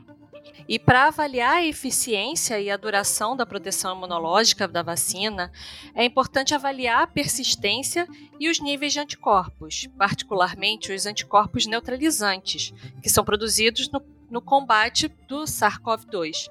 [0.68, 5.52] E para avaliar a eficiência e a duração da proteção imunológica da vacina,
[5.94, 8.06] é importante avaliar a persistência
[8.40, 14.00] e os níveis de anticorpos, particularmente os anticorpos neutralizantes, que são produzidos no
[14.30, 16.50] no combate do SARS-CoV-2.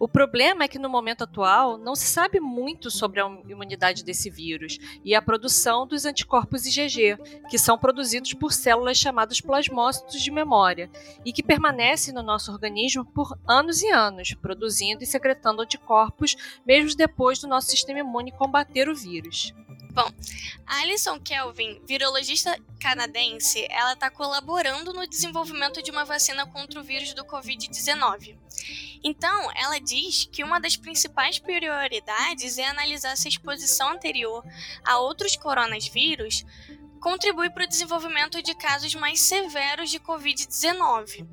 [0.00, 4.28] O problema é que no momento atual não se sabe muito sobre a imunidade desse
[4.30, 7.16] vírus e a produção dos anticorpos IgG,
[7.48, 10.90] que são produzidos por células chamadas plasmócitos de memória
[11.24, 16.36] e que permanecem no nosso organismo por anos e anos, produzindo e secretando anticorpos
[16.66, 19.54] mesmo depois do nosso sistema imune combater o vírus.
[19.92, 20.10] Bom,
[20.66, 27.12] Alison Kelvin, virologista canadense, ela está colaborando no desenvolvimento de uma vacina contra o vírus
[27.12, 28.38] do Covid-19.
[29.04, 34.42] Então, ela diz que uma das principais prioridades é analisar se a exposição anterior
[34.82, 36.42] a outros coronavírus
[36.98, 41.26] contribui para o desenvolvimento de casos mais severos de Covid-19.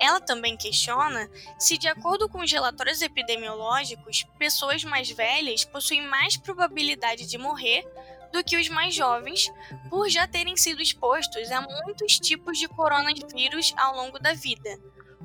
[0.00, 6.36] Ela também questiona se, de acordo com os relatórios epidemiológicos, pessoas mais velhas possuem mais
[6.36, 7.86] probabilidade de morrer
[8.32, 9.52] do que os mais jovens,
[9.88, 14.76] por já terem sido expostos a muitos tipos de coronavírus ao longo da vida.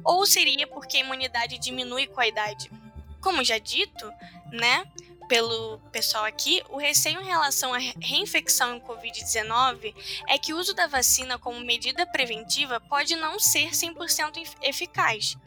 [0.04, 2.72] Ou seria porque a imunidade diminui com a idade?
[3.20, 4.10] Como já dito,
[4.52, 4.84] né?
[5.30, 9.94] Pelo pessoal aqui, o receio em relação à reinfecção em Covid-19
[10.28, 15.38] é que o uso da vacina como medida preventiva pode não ser 100% eficaz.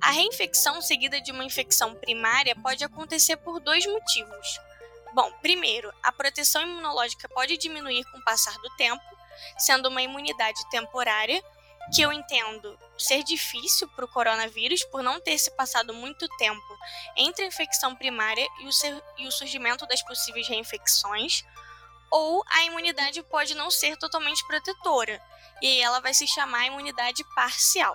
[0.00, 4.60] A reinfecção seguida de uma infecção primária pode acontecer por dois motivos.
[5.14, 9.02] Bom, primeiro, a proteção imunológica pode diminuir com o passar do tempo,
[9.56, 11.40] sendo uma imunidade temporária,
[11.92, 16.78] que eu entendo ser difícil para o coronavírus por não ter se passado muito tempo
[17.16, 18.70] entre a infecção primária e o,
[19.18, 21.44] e o surgimento das possíveis reinfecções,
[22.10, 25.20] ou a imunidade pode não ser totalmente protetora,
[25.60, 27.94] e ela vai se chamar imunidade parcial.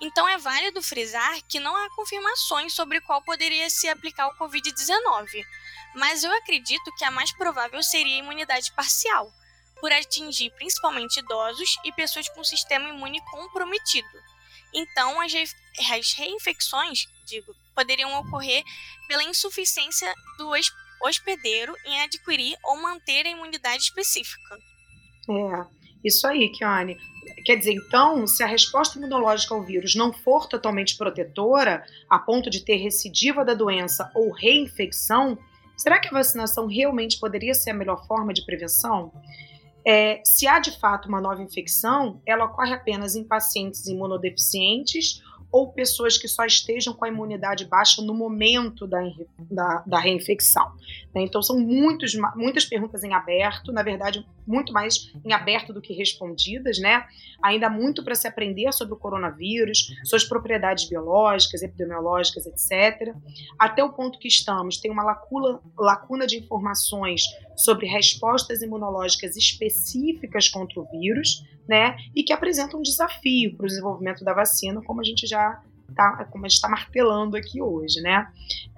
[0.00, 5.44] Então é válido frisar que não há confirmações sobre qual poderia se aplicar o Covid-19,
[5.94, 9.30] mas eu acredito que a mais provável seria a imunidade parcial,
[9.80, 14.08] por atingir principalmente idosos e pessoas com sistema imune comprometido.
[14.72, 15.32] Então, as,
[15.90, 18.62] as reinfecções, digo, poderiam ocorrer
[19.08, 20.50] pela insuficiência do
[21.02, 24.58] hospedeiro em adquirir ou manter a imunidade específica.
[25.28, 26.96] É, isso aí, Kiane.
[27.44, 32.48] Quer dizer, então, se a resposta imunológica ao vírus não for totalmente protetora, a ponto
[32.48, 35.38] de ter recidiva da doença ou reinfecção,
[35.76, 39.12] será que a vacinação realmente poderia ser a melhor forma de prevenção?
[39.86, 45.22] É, se há de fato uma nova infecção, ela ocorre apenas em pacientes imunodeficientes
[45.52, 49.00] ou pessoas que só estejam com a imunidade baixa no momento da,
[49.38, 50.72] da, da reinfecção.
[51.14, 51.22] Né?
[51.22, 55.92] Então, são muitos, muitas perguntas em aberto, na verdade, muito mais em aberto do que
[55.92, 57.04] respondidas, né?
[57.42, 63.14] Ainda há muito para se aprender sobre o coronavírus, suas propriedades biológicas, epidemiológicas, etc.
[63.58, 67.22] Até o ponto que estamos, tem uma lacuna, lacuna de informações
[67.56, 71.96] sobre respostas imunológicas específicas contra o vírus, né?
[72.14, 75.62] E que apresentam um desafio para o desenvolvimento da vacina, como a gente já
[75.94, 78.28] tá, como a gente está martelando aqui hoje, né?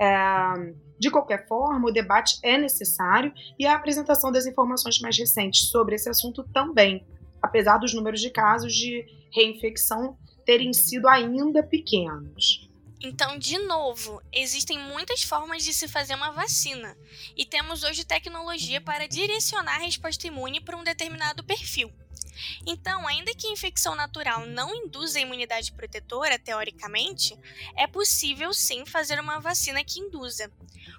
[0.01, 5.68] É, de qualquer forma, o debate é necessário e a apresentação das informações mais recentes
[5.68, 7.05] sobre esse assunto também,
[7.43, 12.70] apesar dos números de casos de reinfecção terem sido ainda pequenos.
[13.01, 16.97] Então, de novo, existem muitas formas de se fazer uma vacina,
[17.36, 21.90] e temos hoje tecnologia para direcionar a resposta imune para um determinado perfil.
[22.66, 27.39] Então, ainda que a infecção natural não induza a imunidade protetora, teoricamente,
[27.76, 30.51] é possível sim fazer uma vacina que induza.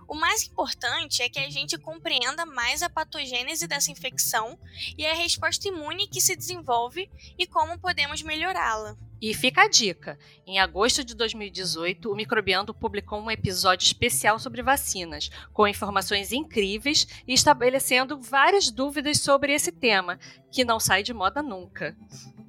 [0.07, 4.59] O mais importante é que a gente compreenda mais a patogênese dessa infecção
[4.97, 8.97] e a resposta imune que se desenvolve e como podemos melhorá-la.
[9.23, 14.61] E fica a dica: em agosto de 2018, o Microbiando publicou um episódio especial sobre
[14.61, 20.19] vacinas, com informações incríveis e estabelecendo várias dúvidas sobre esse tema,
[20.51, 21.95] que não sai de moda nunca.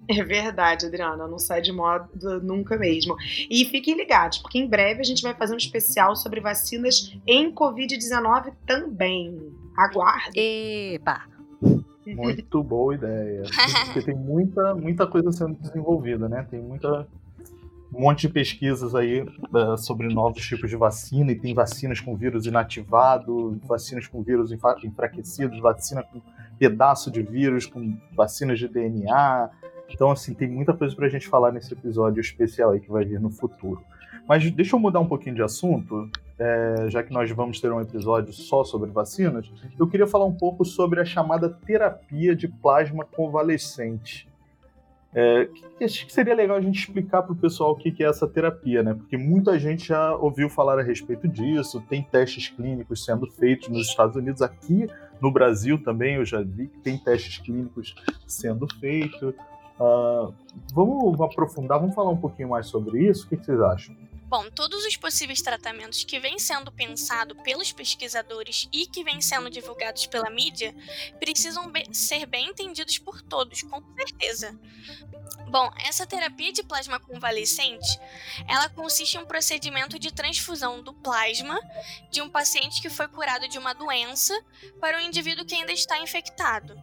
[0.09, 3.14] É verdade, Adriana, não sai de moda nunca mesmo.
[3.49, 7.55] E fiquem ligados, porque em breve a gente vai fazer um especial sobre vacinas em
[7.55, 9.39] Covid-19 também.
[9.79, 10.39] Aguarde.
[10.39, 11.34] Eba!
[12.07, 13.42] Muito boa ideia.
[13.86, 16.46] Porque tem muita, muita coisa sendo desenvolvida, né?
[16.50, 17.07] Tem muita
[17.94, 22.16] um monte de pesquisas aí uh, sobre novos tipos de vacina, e tem vacinas com
[22.16, 26.20] vírus inativado, vacinas com vírus enfraquecidos, vacina com
[26.59, 29.48] pedaço de vírus, com vacinas de DNA.
[29.88, 33.20] Então, assim, tem muita coisa pra gente falar nesse episódio especial aí que vai vir
[33.20, 33.80] no futuro.
[34.28, 37.80] Mas deixa eu mudar um pouquinho de assunto, é, já que nós vamos ter um
[37.80, 39.51] episódio só sobre vacinas.
[39.78, 44.28] Eu queria falar um pouco sobre a chamada terapia de plasma convalescente.
[45.16, 45.49] É,
[45.80, 48.26] acho que seria legal a gente explicar para o pessoal o que, que é essa
[48.26, 48.95] terapia, né?
[48.95, 53.87] Porque muita gente já ouviu falar a respeito disso, tem testes clínicos sendo feitos nos
[53.87, 54.89] Estados Unidos, aqui
[55.20, 57.95] no Brasil também eu já vi que tem testes clínicos
[58.26, 59.35] sendo feitos.
[59.78, 60.35] Uh,
[60.74, 63.24] vamos aprofundar, vamos falar um pouquinho mais sobre isso?
[63.26, 63.95] O que, que vocês acham?
[64.27, 69.51] Bom, todos os possíveis tratamentos que vêm sendo pensados pelos pesquisadores e que vêm sendo
[69.51, 70.75] divulgados pela mídia
[71.20, 74.59] precisam be ser bem entendidos por todos, com certeza.
[75.49, 78.01] Bom, essa terapia de plasma convalescente,
[78.49, 81.61] ela consiste em um procedimento de transfusão do plasma
[82.11, 84.35] de um paciente que foi curado de uma doença
[84.81, 86.75] para um indivíduo que ainda está infectado.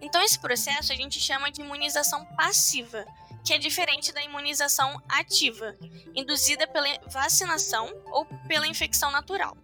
[0.00, 3.04] Então esse processo a gente chama de imunização passiva
[3.44, 5.76] que é diferente da imunização ativa,
[6.14, 9.56] induzida pela vacinação ou pela infecção natural.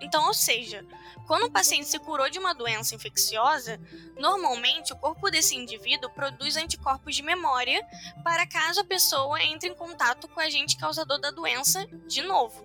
[0.00, 0.84] Então, ou seja,
[1.26, 3.80] quando o paciente se curou de uma doença infecciosa,
[4.16, 7.84] normalmente o corpo desse indivíduo produz anticorpos de memória
[8.22, 12.64] para caso a pessoa entre em contato com o agente causador da doença de novo.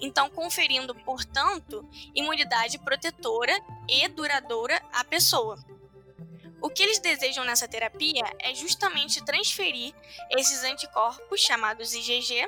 [0.00, 3.52] Então, conferindo, portanto, imunidade protetora
[3.88, 5.58] e duradoura à pessoa.
[6.62, 9.94] O que eles desejam nessa terapia é justamente transferir
[10.30, 12.46] esses anticorpos, chamados IgG,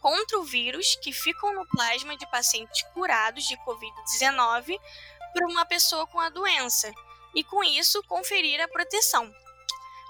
[0.00, 4.78] contra o vírus que ficam no plasma de pacientes curados de Covid-19
[5.32, 6.92] para uma pessoa com a doença,
[7.34, 9.32] e com isso conferir a proteção.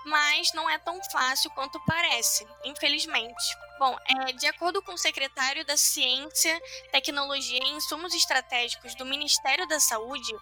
[0.05, 3.57] Mas não é tão fácil quanto parece, infelizmente.
[3.79, 9.67] Bom, é, de acordo com o secretário da Ciência, Tecnologia e Insumos Estratégicos do Ministério
[9.69, 10.35] da Saúde,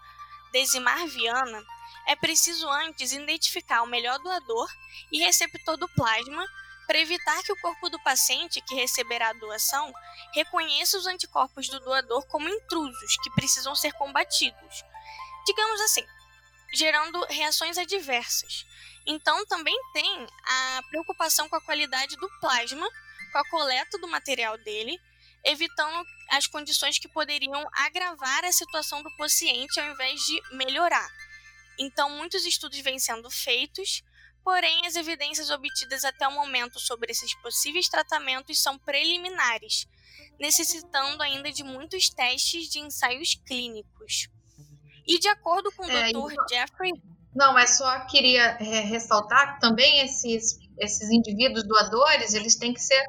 [0.52, 1.62] Desimar Viana,
[2.07, 4.68] é preciso antes identificar o melhor doador
[5.12, 6.44] e receptor do plasma
[6.86, 9.92] para evitar que o corpo do paciente que receberá a doação
[10.34, 14.84] reconheça os anticorpos do doador como intrusos que precisam ser combatidos.
[15.46, 16.05] Digamos assim,
[16.74, 18.66] gerando reações adversas.
[19.07, 22.88] Então, também tem a preocupação com a qualidade do plasma,
[23.32, 24.98] com a coleta do material dele,
[25.44, 31.09] evitando as condições que poderiam agravar a situação do paciente ao invés de melhorar.
[31.83, 34.03] Então, muitos estudos vêm sendo feitos,
[34.45, 39.89] porém, as evidências obtidas até o momento sobre esses possíveis tratamentos são preliminares,
[40.39, 44.28] necessitando ainda de muitos testes de ensaios clínicos.
[45.07, 46.33] E de acordo com o é, Dr.
[46.33, 46.49] Então...
[46.51, 46.93] Jeffrey.
[47.35, 52.83] Não, mas só queria é, ressaltar que também esses, esses indivíduos doadores eles têm que
[52.83, 53.03] ser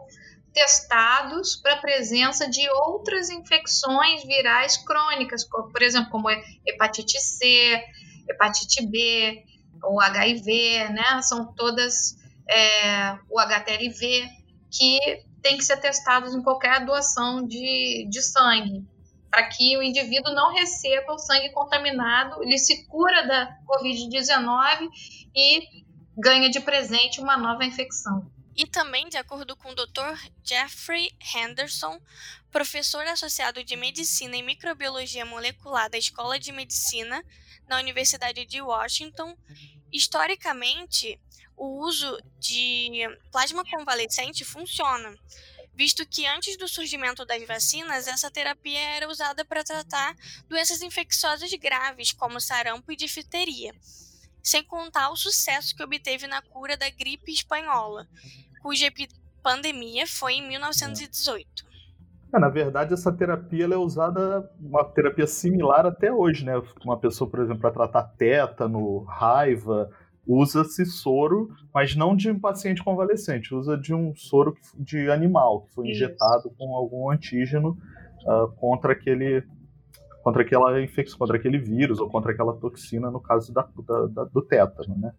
[0.54, 6.30] testados para a presença de outras infecções virais crônicas, por exemplo, como
[6.66, 7.84] hepatite C,
[8.30, 9.44] hepatite B,
[9.84, 11.22] o HIV, né?
[11.22, 12.16] São todas
[12.50, 14.30] é, o HTLV
[14.70, 15.00] que
[15.42, 18.86] tem que ser testados em qualquer doação de, de sangue,
[19.30, 24.90] para que o indivíduo não receba o sangue contaminado, ele se cura da Covid-19
[25.36, 25.84] e
[26.18, 28.30] ganha de presente uma nova infecção.
[28.56, 30.18] E também, de acordo com o Dr.
[30.44, 32.00] Jeffrey Henderson,
[32.52, 37.24] professor associado de Medicina e Microbiologia Molecular da Escola de Medicina
[37.68, 39.38] na Universidade de Washington,
[39.92, 41.20] historicamente,
[41.56, 45.18] o uso de plasma convalescente funciona,
[45.74, 50.16] visto que antes do surgimento das vacinas, essa terapia era usada para tratar
[50.50, 53.74] doenças infecciosas graves, como sarampo e difteria,
[54.44, 58.08] sem contar o sucesso que obteve na cura da gripe espanhola,
[58.62, 58.92] cuja
[59.42, 61.72] pandemia foi em 1918.
[62.34, 66.54] É, na verdade, essa terapia é usada, uma terapia similar até hoje, né?
[66.84, 69.90] Uma pessoa, por exemplo, para tratar tétano, raiva,
[70.26, 75.74] usa-se soro, mas não de um paciente convalescente, usa de um soro de animal, que
[75.74, 76.04] foi Isso.
[76.04, 77.78] injetado com algum antígeno
[78.26, 79.44] uh, contra aquele
[80.24, 83.68] contra aquela infecção, contra aquele vírus ou contra aquela toxina, no caso da,
[84.10, 85.14] da, do tétano, né?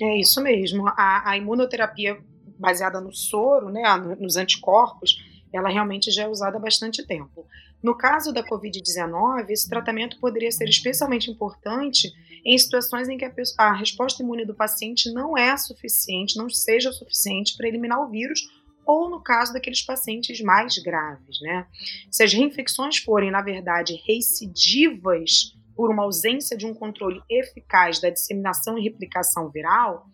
[0.00, 0.86] É isso mesmo.
[0.88, 2.18] A, a imunoterapia
[2.58, 3.82] baseada no soro, né,
[4.18, 5.16] nos anticorpos,
[5.52, 7.46] ela realmente já é usada há bastante tempo.
[7.82, 12.12] No caso da Covid-19, esse tratamento poderia ser especialmente importante
[12.44, 16.92] em situações em que a, a, resposta imune do paciente não é suficiente, não seja
[16.92, 18.40] suficiente para eliminar o vírus,
[18.86, 21.40] ou no caso daqueles pacientes mais graves.
[21.40, 21.66] Né?
[22.10, 28.10] Se as reinfecções forem, na verdade, recidivas por uma ausência de um controle eficaz da
[28.10, 30.06] disseminação e replicação viral,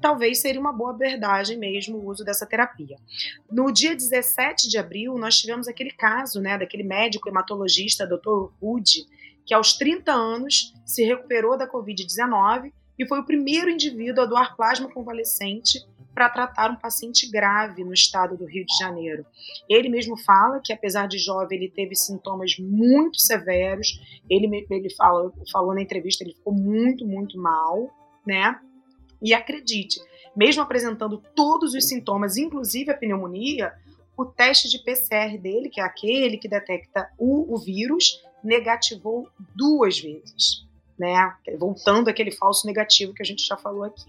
[0.00, 2.96] talvez seria uma boa abordagem mesmo o uso dessa terapia.
[3.50, 8.50] No dia 17 de abril, nós tivemos aquele caso, né, daquele médico hematologista, Dr.
[8.60, 9.06] Wood,
[9.44, 14.56] que aos 30 anos se recuperou da Covid-19 e foi o primeiro indivíduo a doar
[14.56, 15.86] plasma convalescente
[16.16, 19.26] para tratar um paciente grave no estado do Rio de Janeiro.
[19.68, 24.00] Ele mesmo fala que, apesar de jovem, ele teve sintomas muito severos.
[24.30, 27.94] Ele, ele fala, falou na entrevista, ele ficou muito, muito mal,
[28.26, 28.58] né?
[29.20, 30.00] E acredite,
[30.34, 33.74] mesmo apresentando todos os sintomas, inclusive a pneumonia,
[34.16, 40.00] o teste de PCR dele, que é aquele que detecta o, o vírus, negativou duas
[40.00, 40.64] vezes.
[40.98, 41.12] Né?
[41.58, 44.06] Voltando àquele falso negativo que a gente já falou aqui.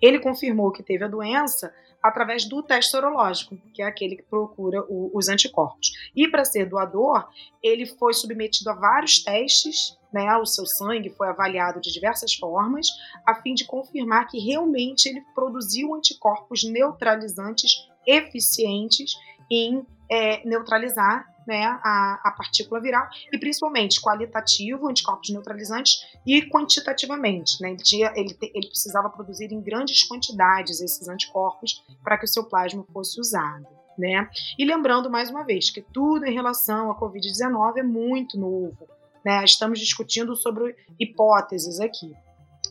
[0.00, 4.82] Ele confirmou que teve a doença através do teste sorológico, que é aquele que procura
[4.88, 5.90] o, os anticorpos.
[6.14, 7.28] E para ser doador,
[7.62, 10.36] ele foi submetido a vários testes, né?
[10.36, 12.86] O seu sangue foi avaliado de diversas formas,
[13.26, 19.14] a fim de confirmar que realmente ele produziu anticorpos neutralizantes eficientes
[19.50, 27.60] em é, neutralizar né, a, a, partícula viral, e principalmente qualitativo, anticorpos neutralizantes, e quantitativamente.
[27.60, 32.28] Né, ele, tinha, ele, ele precisava produzir em grandes quantidades esses anticorpos para que o
[32.28, 33.66] seu plasma fosse usado.
[33.98, 34.28] Né?
[34.58, 38.86] E lembrando mais uma vez que tudo em relação à Covid-19 é muito novo.
[39.24, 39.42] Né?
[39.42, 42.14] Estamos discutindo sobre hipóteses aqui.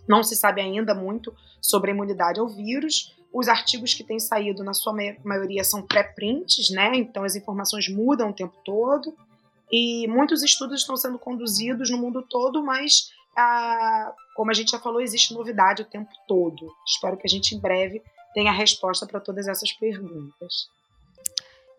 [0.07, 4.63] Não se sabe ainda muito sobre a imunidade ao vírus, os artigos que têm saído,
[4.63, 6.95] na sua maioria, são pré-prints, né?
[6.95, 9.13] Então as informações mudam o tempo todo.
[9.69, 14.79] E muitos estudos estão sendo conduzidos no mundo todo, mas ah, como a gente já
[14.79, 16.73] falou, existe novidade o tempo todo.
[16.88, 18.01] Espero que a gente em breve
[18.33, 20.69] tenha a resposta para todas essas perguntas.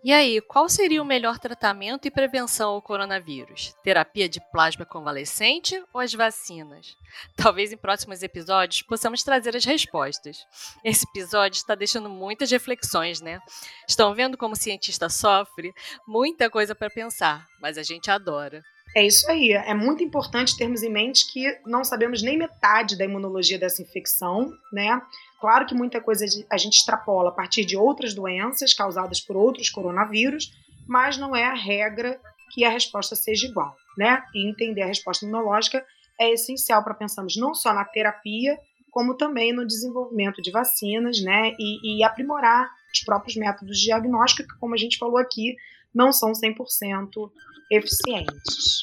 [0.06, 3.74] E aí, qual seria o melhor tratamento e prevenção ao coronavírus?
[3.82, 6.96] Terapia de plasma convalescente ou as vacinas?
[7.34, 10.46] Talvez em próximos episódios possamos trazer as respostas.
[10.84, 13.40] Esse episódio está deixando muitas reflexões, né?
[13.88, 15.74] Estão vendo como o cientista sofre?
[16.06, 18.62] Muita coisa para pensar, mas a gente adora.
[18.96, 19.52] É isso aí.
[19.52, 24.50] É muito importante termos em mente que não sabemos nem metade da imunologia dessa infecção,
[24.72, 25.02] né?
[25.38, 29.68] Claro que muita coisa a gente extrapola a partir de outras doenças causadas por outros
[29.68, 30.50] coronavírus,
[30.88, 32.18] mas não é a regra
[32.54, 34.22] que a resposta seja igual, né?
[34.34, 35.84] E entender a resposta imunológica
[36.18, 38.58] é essencial para pensarmos não só na terapia,
[38.90, 41.54] como também no desenvolvimento de vacinas, né?
[41.58, 45.54] E, e aprimorar os próprios métodos de diagnóstico, que, como a gente falou aqui,
[45.94, 47.30] não são 100%
[47.70, 48.82] eficientes.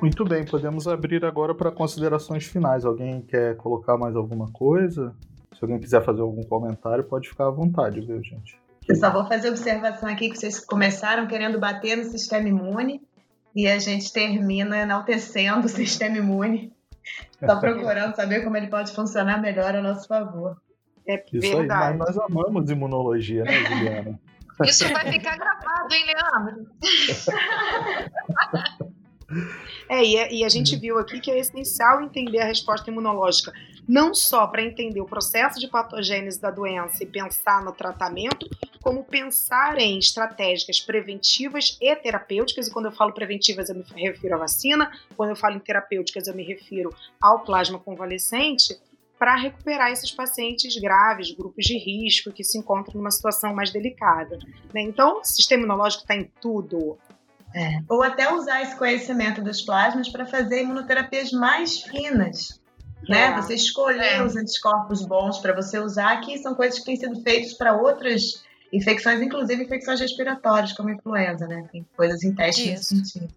[0.00, 2.86] Muito bem, podemos abrir agora para considerações finais.
[2.86, 5.14] Alguém quer colocar mais alguma coisa?
[5.52, 8.58] Se alguém quiser fazer algum comentário, pode ficar à vontade, viu, gente?
[8.88, 13.02] Eu só vou fazer observação aqui que vocês começaram querendo bater no sistema imune
[13.54, 16.72] e a gente termina enaltecendo o sistema imune.
[17.44, 20.56] Só procurando saber como ele pode funcionar melhor a nosso favor.
[21.14, 21.92] É Isso verdade.
[21.92, 24.20] aí, mas nós amamos imunologia, né, Juliana?
[24.64, 26.66] Isso vai ficar gravado, hein, Leandro?
[29.88, 33.52] É, e, a- e a gente viu aqui que é essencial entender a resposta imunológica,
[33.88, 38.48] não só para entender o processo de patogênese da doença e pensar no tratamento,
[38.82, 42.66] como pensar em estratégicas preventivas e terapêuticas.
[42.68, 46.26] E quando eu falo preventivas, eu me refiro à vacina, quando eu falo em terapêuticas,
[46.26, 48.76] eu me refiro ao plasma convalescente,
[49.20, 54.38] para recuperar esses pacientes graves, grupos de risco, que se encontram numa situação mais delicada.
[54.72, 54.80] né?
[54.80, 56.96] Então, o sistema imunológico está em tudo.
[57.86, 62.58] Ou até usar esse conhecimento dos plasmas para fazer imunoterapias mais finas.
[63.06, 63.24] Né?
[63.26, 63.36] É.
[63.36, 64.22] Você escolher É.
[64.22, 68.42] os anticorpos bons para você usar, que são coisas que têm sido feitas para outras
[68.72, 71.68] infecções, inclusive infecções respiratórias, como influenza, né?
[71.70, 73.12] Tem coisas em teste nesse Isso.
[73.12, 73.34] sentido.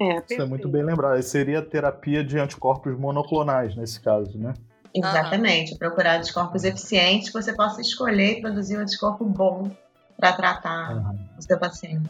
[0.00, 1.20] É, Isso é muito bem lembrado.
[1.22, 4.54] Seria a terapia de anticorpos monoclonais, nesse caso, né?
[4.98, 5.76] Exatamente.
[5.76, 9.70] Procurar anticorpos eficientes que você possa escolher e produzir um anticorpo bom
[10.16, 12.08] para tratar o seu paciente.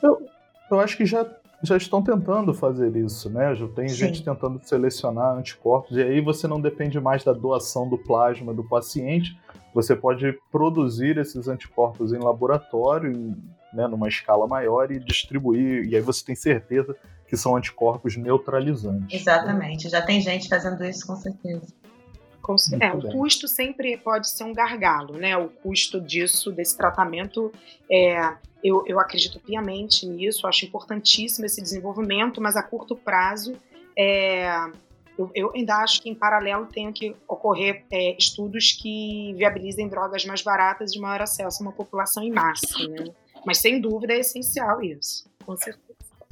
[0.70, 1.24] Eu acho que já,
[1.62, 3.54] já estão tentando fazer isso, né?
[3.54, 3.94] Já tem Sim.
[3.94, 8.64] gente tentando selecionar anticorpos, e aí você não depende mais da doação do plasma do
[8.64, 9.38] paciente,
[9.72, 13.36] você pode produzir esses anticorpos em laboratório, em,
[13.72, 16.96] né, numa escala maior, e distribuir, e aí você tem certeza
[17.28, 19.20] que são anticorpos neutralizantes.
[19.20, 19.88] Exatamente.
[19.88, 21.66] Já tem gente fazendo isso com certeza.
[22.52, 25.36] Muito é, o custo sempre pode ser um gargalo, né?
[25.36, 27.52] O custo disso, desse tratamento,
[27.90, 33.54] é, eu, eu acredito piamente nisso, acho importantíssimo esse desenvolvimento, mas a curto prazo,
[33.96, 34.48] é,
[35.18, 40.24] eu, eu ainda acho que em paralelo tem que ocorrer é, estudos que viabilizem drogas
[40.24, 43.06] mais baratas de maior acesso a uma população em massa, né?
[43.44, 45.85] Mas sem dúvida é essencial isso, com certeza.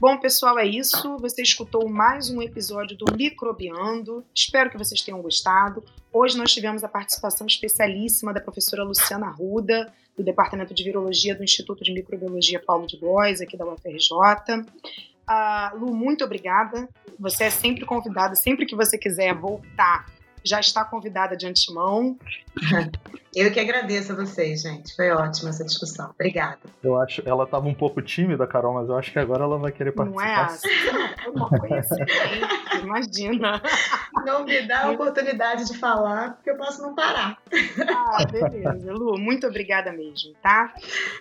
[0.06, 1.16] Bom, pessoal, é isso.
[1.16, 4.22] Você escutou mais um episódio do Microbiando.
[4.34, 5.82] Espero que vocês tenham gostado.
[6.12, 11.42] Hoje nós tivemos a participação especialíssima da professora Luciana Ruda, do Departamento de Virologia do
[11.42, 14.66] Instituto de Microbiologia Paulo de Góes, aqui da UFRJ.
[15.26, 16.86] Ah, Lu, muito obrigada.
[17.18, 20.04] Você é sempre convidada, sempre que você quiser voltar,
[20.44, 22.16] já está convidada de antemão.
[23.34, 24.94] Eu que agradeço a vocês, gente.
[24.94, 26.10] Foi ótima essa discussão.
[26.14, 26.60] Obrigada.
[26.82, 29.72] Eu acho, ela estava um pouco tímida, Carol, mas eu acho que agora ela vai
[29.72, 31.76] querer Não é participar.
[31.78, 31.98] assim?
[32.82, 33.60] Imagina.
[34.24, 37.36] Não me dá a oportunidade de falar, porque eu posso não parar.
[37.88, 38.92] Ah, beleza.
[38.92, 40.72] Lu, muito obrigada mesmo, tá?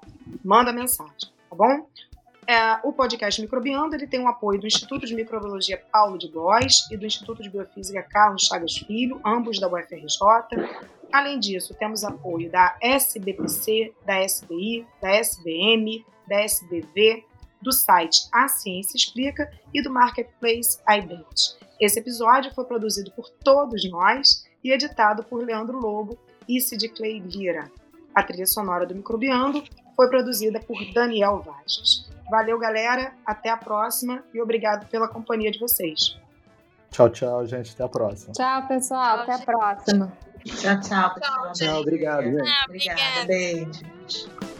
[0.43, 1.87] manda mensagem, tá bom?
[2.47, 6.89] É, o podcast Microbiando ele tem o apoio do Instituto de Microbiologia Paulo de Góes
[6.91, 10.17] e do Instituto de Biofísica Carlos Chagas Filho, ambos da UFRJ.
[11.13, 17.25] Além disso, temos apoio da SBPC, da SBI, da SBM, da SBV,
[17.61, 21.57] do site A Ciência Explica e do Marketplace iBet.
[21.79, 26.17] Esse episódio foi produzido por todos nós e editado por Leandro Lobo
[26.47, 27.69] e Sid Clay Lira.
[28.15, 29.61] A trilha sonora do Microbiando
[29.95, 32.09] foi produzida por Daniel Vages.
[32.29, 33.13] Valeu, galera.
[33.25, 36.17] Até a próxima e obrigado pela companhia de vocês.
[36.89, 37.73] Tchau, tchau, gente.
[37.73, 38.33] Até a próxima.
[38.33, 39.01] Tchau, pessoal.
[39.17, 39.45] Tchau, Até a gente.
[39.45, 40.17] próxima.
[40.45, 41.51] Tchau, tchau, pessoal.
[41.53, 42.23] Tchau, obrigado.
[42.23, 42.39] gente.
[42.49, 43.01] Ah, Obrigada.
[43.01, 43.27] obrigada.
[43.27, 44.50] Beijo.